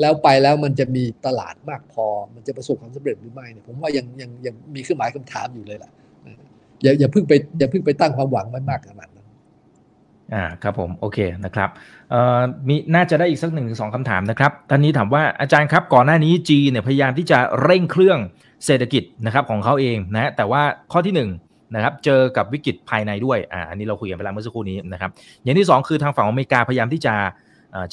[0.00, 5.90] แล้วไปแล้วมันจะมีตลาดมากพอ มันจะประสบความสำเร็จหรือไม่เนี่ยผมว่ายังยังยังมีเครื่องหมายคำถามอยู่เลยล่ะ
[6.82, 9.28] อย่าอย่าเพิ่งไปอย่าเพิ่งไปตั้งความหวังไว้มากขนาดนั้น
[10.34, 11.70] อ่าครับผมโอเคนะครับ
[12.10, 18.18] เอ่อมีน่าจะได้อีกสักหนึ่งสองคำถามนะครับท่านนี้ถามว่าอาจารย์ครับก่อนหน้านี้จีนเนี่ยพยายามที่จะเร่งเครื่อง
[18.66, 21.30] เศรษฐกิจนะครับของเขาเองนะแต่ว่าข้อที่หนึ่ง
[21.74, 25.10] นะครับเจอกับวิกฤตภายในด้วยอ่าอันนี้เราคุยกันไปแล้วเมื่อสักครู่นี้นะครับ
[25.42, 27.14] อย่างที่สองคือทางฝั่งอเมริกาพยายามที่จะ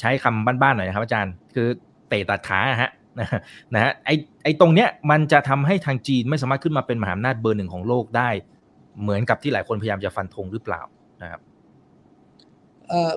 [0.00, 1.68] ใช้คำบ้านๆหน่อยนะครับอาจารย์คือ
[2.08, 4.10] เตะตัดขาฮะนะฮะไอ
[4.44, 8.30] ไอตรงเนี้ยมันจะทำให้ทางจีนไม่สามารถขึ้นมาเป็นมหาอำนาจเบอร์หนึ่งของโลกได้
[9.02, 10.82] เหมือนกับที่หลายคนพยายามจะฟันธงหรือเปล่า
[11.22, 11.40] นะครับ
[12.88, 13.12] เอ่อ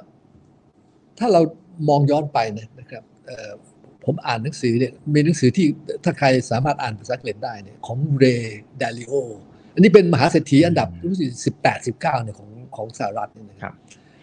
[1.20, 1.42] ถ้าเรา
[1.90, 3.52] มองย้อนไปเนยนะครับเอ่อ
[4.06, 5.68] ผมอ่านหนังสือเนี่ยมีหนังสือที่
[6.04, 8.26] ถ้าใครสามารถอ่านภาษาอังกฤษได้เนี่ยของเร
[8.82, 9.14] ดาลิโอ
[9.74, 13.74] อันนี้เป็นมหาเศรษฐีอันดับอืมรู้สึกสิบแปดสิบเก้าเนี่ยของของสหรัฐเนี่ยนะคครัรับ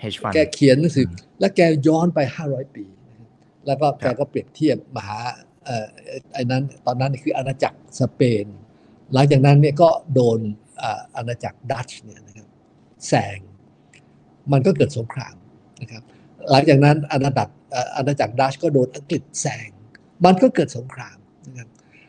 [0.03, 3.29] hedge fund แกเขียนหนังสืออมและแกย้อนไปห้าร้อยปีนะครับ
[3.67, 5.19] แล้วก็คแกรับก็เปรียบเทียบมหา
[5.65, 5.87] เอ่อ
[6.35, 8.47] ไอ้นั้นตอนนั้นคืออาณาจักรสเปน
[9.13, 10.39] หลังจากนั้นเนี่ยก็โดน
[10.83, 12.49] อ่าอาณาจักรดัตช์เนี่ยนะครับ
[13.09, 13.39] แซง
[14.53, 15.37] มันก็เกิดสงคราม
[15.81, 16.03] นะครับ
[16.51, 19.69] หลังจากนั้นอาณาจักรเอ่ออาณาจักรดัชก็โดนอังกฤษแซง
[20.25, 21.17] มันก็เกิดสงคราม
[21.49, 21.69] นะครับ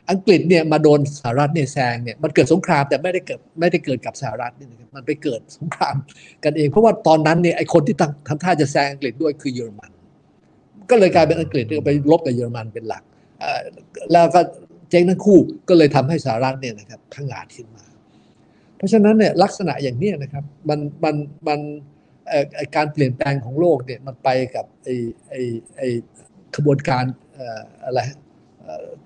[0.10, 5.96] อังกฤษเนี่ยมาโดนสหรัฐเนี่ยแซงเนี่ยมันเกิดสงครามแต่ไม่ได้เกิดไม่ได้เกิดกับสหรัฐนี่นะครับมันไปเกิดสงคราม
[6.44, 9.92] กันเอง เพราะว่าตอนนั้นเนี่ยไอคนที่ตั้งทำท่าจะแซงอังกฤษด้วยคือเยอรมัน
[10.90, 13.04] ก็เลยกลายเป็นอังกฤษไปลบกับเยอรมันเป็นหลัก
[14.12, 14.42] แล้วก็
[14.90, 15.40] เจ๊งทั้งคู่
[15.70, 17.86] ก็เลยทำให้สหรัฐเนี่ยนะครับพังงาดขึ้นมา
[18.78, 21.16] เพราะฉะนั้นเนี่ยลักษณะอย่างนี้นะครับมันมัน
[21.48, 21.60] มัน
[22.76, 24.96] การเปลี่ยนแปลงของโลกเนี่ยมันไปกับไอ้
[25.30, 25.42] ไอ้
[25.78, 25.88] ไอ้
[26.56, 27.04] ขบวนการ
[27.86, 28.00] อะไร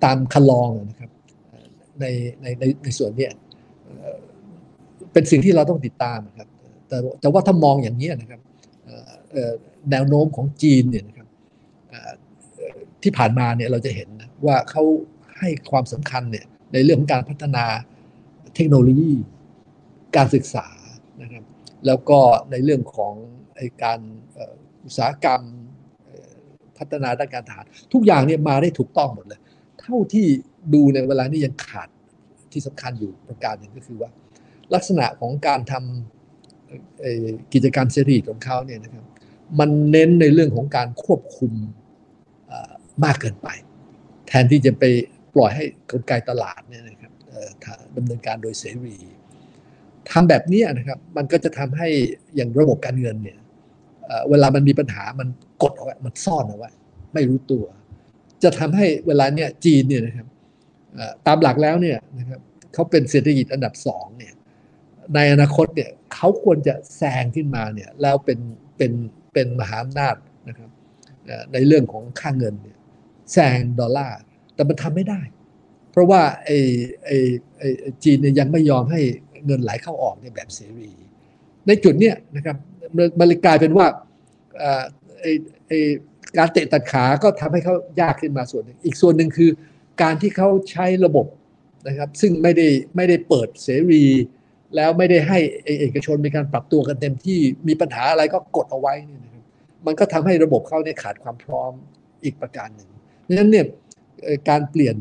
[0.04, 1.12] ตามคันลองนะครับ
[2.00, 2.06] ใน
[2.42, 3.28] ในในในส่วนนี้
[5.14, 6.48] เป็นสิ่งที่เราต้องติดตามนะครับ
[6.88, 8.42] แต่แต่ว่าถ้ามองอย่างนี้นะครับ
[9.92, 11.28] แนวโน้มของจีนเนี่ยนะครับ
[13.04, 14.10] ที่ผ่านมาเนี่ยเราจะเห็น
[14.46, 14.84] ว่าเขา
[15.40, 17.66] ให้ความสำคัญเนี่ยในเรื่องของการพัฒนา
[18.56, 19.14] เทคโนโลยี
[20.16, 20.66] การศึกษา
[21.22, 21.44] นะครับ
[21.88, 22.20] แล้วก็
[22.52, 23.14] ในเรื่องของ
[23.56, 24.00] ไอการ
[24.86, 25.42] อุตสาหกรรม
[26.78, 29.40] พัฒนาด้านการทหาร ทุกอย่างเนี่ยมาได้ถูกต้องหมดเลย
[29.86, 30.28] เท่าที่
[30.74, 31.90] ดูในเวลานี้ยังขาด
[32.52, 34.10] ที่สำคัญอยู่ประการหนึ่งก็คือว่า
[34.74, 39.06] ลักษณะของการทำกิจการเสรีของเขาเนี่ยนะครับ
[39.60, 41.54] มันเน้นในเรื่องของการควบคุม
[43.04, 43.48] มากเกินไป
[44.28, 44.84] แทนที่จะไป
[45.36, 47.12] ปล่อยให้กลไกตลาดเนี่ยนะครับ
[47.98, 48.98] ดำเนินการโดยเสรี
[50.12, 51.88] ทำแบบนี้นะครับ มันก็จะทำให้
[52.36, 53.38] อย่างระบบการเงินเนี่ย
[54.30, 55.28] เวลามันมีปัญหามัน
[55.64, 56.70] กดเอาไว้มันซ่อนเอาไว้
[57.14, 57.66] ไม่รู้ตัว
[58.44, 60.28] จะทำให้เวลาเนี่ยจีนเนี่ยนะครับ
[61.28, 62.40] ตามหลักแล้วเนี่ยนะครับ
[62.74, 64.34] เขาเป็นเศรษฐกิจอันดับสองเนี่ย
[65.16, 68.40] ในอนาคตเนี่ยเขาควรจะแซงขึ้นมาเนี่ยแล้วเป็น
[68.78, 68.92] เป็น
[69.34, 70.16] เป็นมหาอำนาจ
[70.48, 70.70] นะครับ
[71.54, 72.78] ในเรื่องของค่าเงินเนี่ย
[73.34, 74.20] แซงดอลลาร์
[74.56, 75.22] แต่มันทำไม่ได้
[75.92, 76.58] เพราะว่าไอ้
[77.06, 77.18] ไอ้
[77.58, 77.70] ไอ้
[78.04, 79.02] จีนเนี่ยยังไม่ยอมให้
[79.46, 80.92] เงินไหลเข้าออกในแบบเสรี
[81.68, 82.58] ในจุดเนี้ยนะครับ
[83.20, 83.88] มันเลยกลายเป็นว่า
[85.22, 85.32] ไอ้
[85.68, 85.80] ไอ้
[86.38, 89.50] การเตะตัดขาก็ทำให้เขายากขึ้นมาส่วนหนึ่งอีกส่วนหนึ่งคือ
[90.02, 91.26] การที่เขาใช้ระบบ
[91.88, 94.04] นะครับ ซึ่งไม่ได้ไม่ได้เปิดเสรี
[94.76, 95.40] แล้วไม่ได้ให้
[95.82, 99.44] เอกชนมีการปรับตัวกันเต็มที่มีปัญหาอะไรก็กดเอาไว้นี่นะครับ
[99.86, 101.72] มันก็ทำให้ระบบเขาเนี่ยขาดความพร้อม
[102.24, 102.90] อีกประการหนึ่ง
[103.28, 103.66] ดังนั้นเนี่ย
[104.50, 104.96] การเปลี่ยน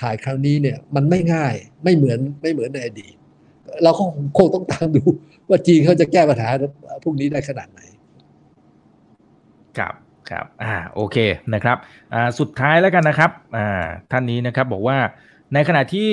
[0.00, 3.14] ถ่ายคราวนี้เนี่ยมันไม่ง่ายไม่เหมือนไม่เหมือนในอดีต
[3.82, 4.02] เราก็
[4.38, 5.02] คงต้องตามดู
[5.48, 6.48] ว่าจีนเขาจะแก้ปัญหา
[7.04, 7.80] พวกนี้ได้ขนาดไหน
[9.78, 9.94] ครับ
[10.30, 11.16] ครับอ่าโอเค
[11.54, 11.76] นะครับ
[12.14, 14.98] อ่าสุดท้ายแล้วกันนะครับอ่าท่านนี้นะครับบอกว่า
[15.54, 16.08] ในขณะที่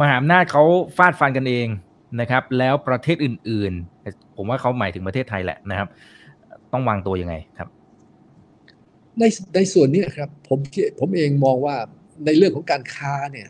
[0.00, 0.62] มหาอำนาจเขา
[0.96, 1.66] ฟาดฟันกันเอง
[2.20, 3.72] นะครับ แล้วประเทศอื่น
[4.04, 5.88] ๆ ผมว่าเขาหมายถึงประเทศไทยแหละนะครับ
[6.72, 7.68] ต้องวางตัวยังไงครับ
[9.18, 9.24] ใน
[9.54, 10.58] ในส่วนนี้ครับ ผม
[11.00, 11.76] ผมเองมองว่า
[12.24, 13.48] ในเรื่องของการค้าเนี่ย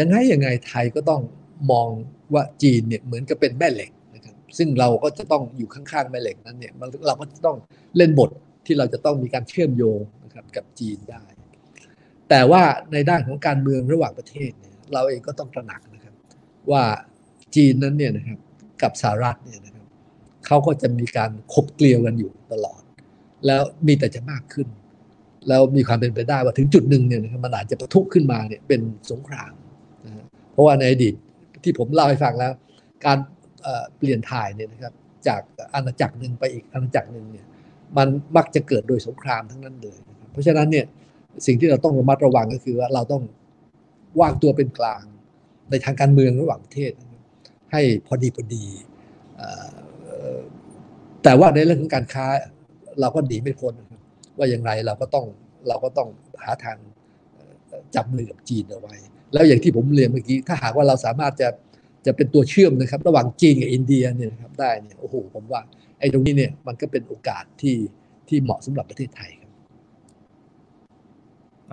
[0.00, 1.22] ยังไงยังไงไทยก็ต้อง
[1.72, 1.88] มอง
[2.34, 6.72] ว่าจีนเนี่ยเหมือนกับเป็นแม่เหล็กนะครับ ซึ่งเราก็จะต้องอยู่ข้างๆแม่เหล็กนั้นเนี่ย
[7.06, 7.56] เราก็จะต้อง
[7.96, 8.30] เล่นบท
[8.66, 11.22] ที่เราจะต้องมีการเชื่อมโยงนะครับกับจีนได้
[12.28, 16.14] แต่ว่าในด้านของการเมืองระหว่างประเทศเนี่ยเราเองก็ต้องตระหนักนะครับ
[16.70, 16.84] ว่า
[17.54, 18.38] จีนนั้นเนี่ยนะครับ
[18.82, 19.86] กับสหรัฐเนี่ยนะครับ
[20.46, 22.80] เขาก็จะมีการคบเกลียวกันอยู่ตลอด
[23.46, 24.68] แล้วมีแต่จะมากขึ้น
[25.48, 29.52] แล้วมีความเป็นไปได้ว่าถึงจุดหนึ่งเนี่ยนะครับมันอาจจะประทุขึ้นมาเนี่ยเป็นสงคราม
[30.04, 30.12] นะ
[30.52, 31.14] เพราะว่าในอดีต
[31.62, 32.52] ที่ผมเล่าให้ฟังแล้ว
[33.06, 33.18] การ
[33.96, 34.92] เปลี่ยนถ่ายเนี่ยนะครับ
[35.26, 35.40] จาก
[35.74, 37.46] อาณาจักรหนึ่งไปอีกอาณาจักรหนึ่งเนี่ย
[37.96, 40.86] มันมักจะเกิดโดยสงครามทั้งนั้นเลยนะครับเพราะฉะนั้นเนี่ย
[41.46, 43.22] สิ่งที่เราต้องระมัดระวังก็คือว่าเราต้อง
[44.20, 45.02] วางตัวเป็นกลาง
[45.70, 46.92] ในทางการเมืองระหว่างประเทศ
[47.72, 48.64] ให้พอดีพอดี
[51.22, 52.26] แต่ว่าในเรื่องของการค้า
[53.00, 53.74] เราก็หนีไม่พ้น
[54.38, 55.26] ว่าอย่างไรเราก็ต้อง
[55.68, 56.08] เราก็ต้อง
[56.42, 56.76] หาทาง
[57.94, 58.94] จับมือกับจีนเอาไว้
[59.32, 61.48] แล้วอย่างที่ผมเรียนเมื่อกี้ถ้าหากว่าเราสามารถจะ
[62.06, 65.60] จะเป็นตัวเชื่อมนะครับ ระหว่างจีนกับอินเดียเนี่ยนะครับได้เนี่ยโอ้โหผมว่า
[66.02, 67.76] ไอ้ตรงนี้เนี่ยมันก็เป็นโอกาสที่
[68.28, 69.30] ที่เหมาะสำหรับประเทศไทย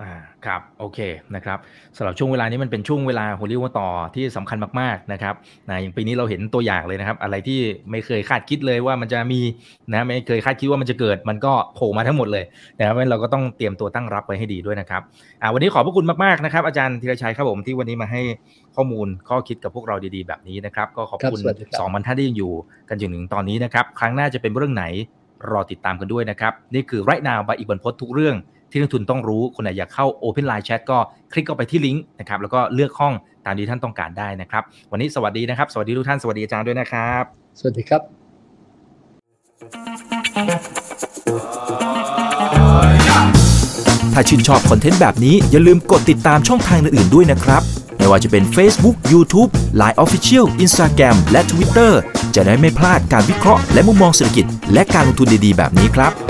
[0.00, 0.12] อ่า
[0.46, 0.98] ครับโอเค
[1.34, 1.58] นะครับ
[1.96, 5.34] สำหรับช่วงเวลานี้มันเป็นช่วงเวลาโฮลิวต่อที่สำคัญมากๆนะครับ
[5.68, 9.40] นะอย่างปีนี้เราเห็นตัวอย่างเลยนะครับ อะไรที่ไม่เคยคาดคิดเลยว่ามันจะมี
[9.92, 12.44] นะไม่เคยคาดคิดว่ามันจะเกิด มันก็โผล่มาทั้งหมดเลย
[12.78, 15.02] นะครับเราก็ต้องเตรียมตัวตั้งรับไว้ให้ดีด้วยนะครับ
[15.42, 18.20] อ่าวันนี้ขอบพระคุณมากๆนะครับ อาจารย์ธีรชัยครับผมที่วันนี้มาให้
[18.76, 21.40] ข้อมูลข้อคิดกับพวกเราดีๆแบบนี้นะครับ ก็ขอบคุณ
[21.78, 22.52] สองบรรทัดที่ยังอยู่
[22.88, 24.84] กันจนถึงตอนนี้นะครับ ครั้งหน้าจะเป็นเรื่องไหน
[25.50, 28.36] รอติดตามกันด้วยนะครับนี่คือไรนาวบายอีกบรรพททุกเรื่อง
[28.70, 30.98] ที่นักทุนต้องรู้คนไหนอยากเข้า Open Line Chat ก็
[31.32, 33.12] คลิกเข้าไปที่ลิงก์นะครับแล้วก็เลือกห้อง
[33.46, 34.62] ตามที่ท่านต้องการได้นะครับ
[34.92, 37.24] วันนี้สวัสดีนะครับ สวัสดีทุกท่านสวัสดีอาจารย์ด้วยนะครับ
[37.58, 38.02] สวัสดีครับ
[44.12, 47.62] ถ้าชื่นชอบคอนเทนต์แบบนี้อย่าลืมกดติดตามช่องทางอื่นๆด้วยนะครับ
[47.96, 49.50] ไม่ว่าจะเป็น Facebook, YouTube,
[49.80, 51.92] Line Official, Instagram และ Twitter
[52.34, 56.29] จะได้ไม่พลาดการวิเคราะห์และมุมมองเศรษฐกิจ และการลงทุนดีๆ แบบนี้ครับ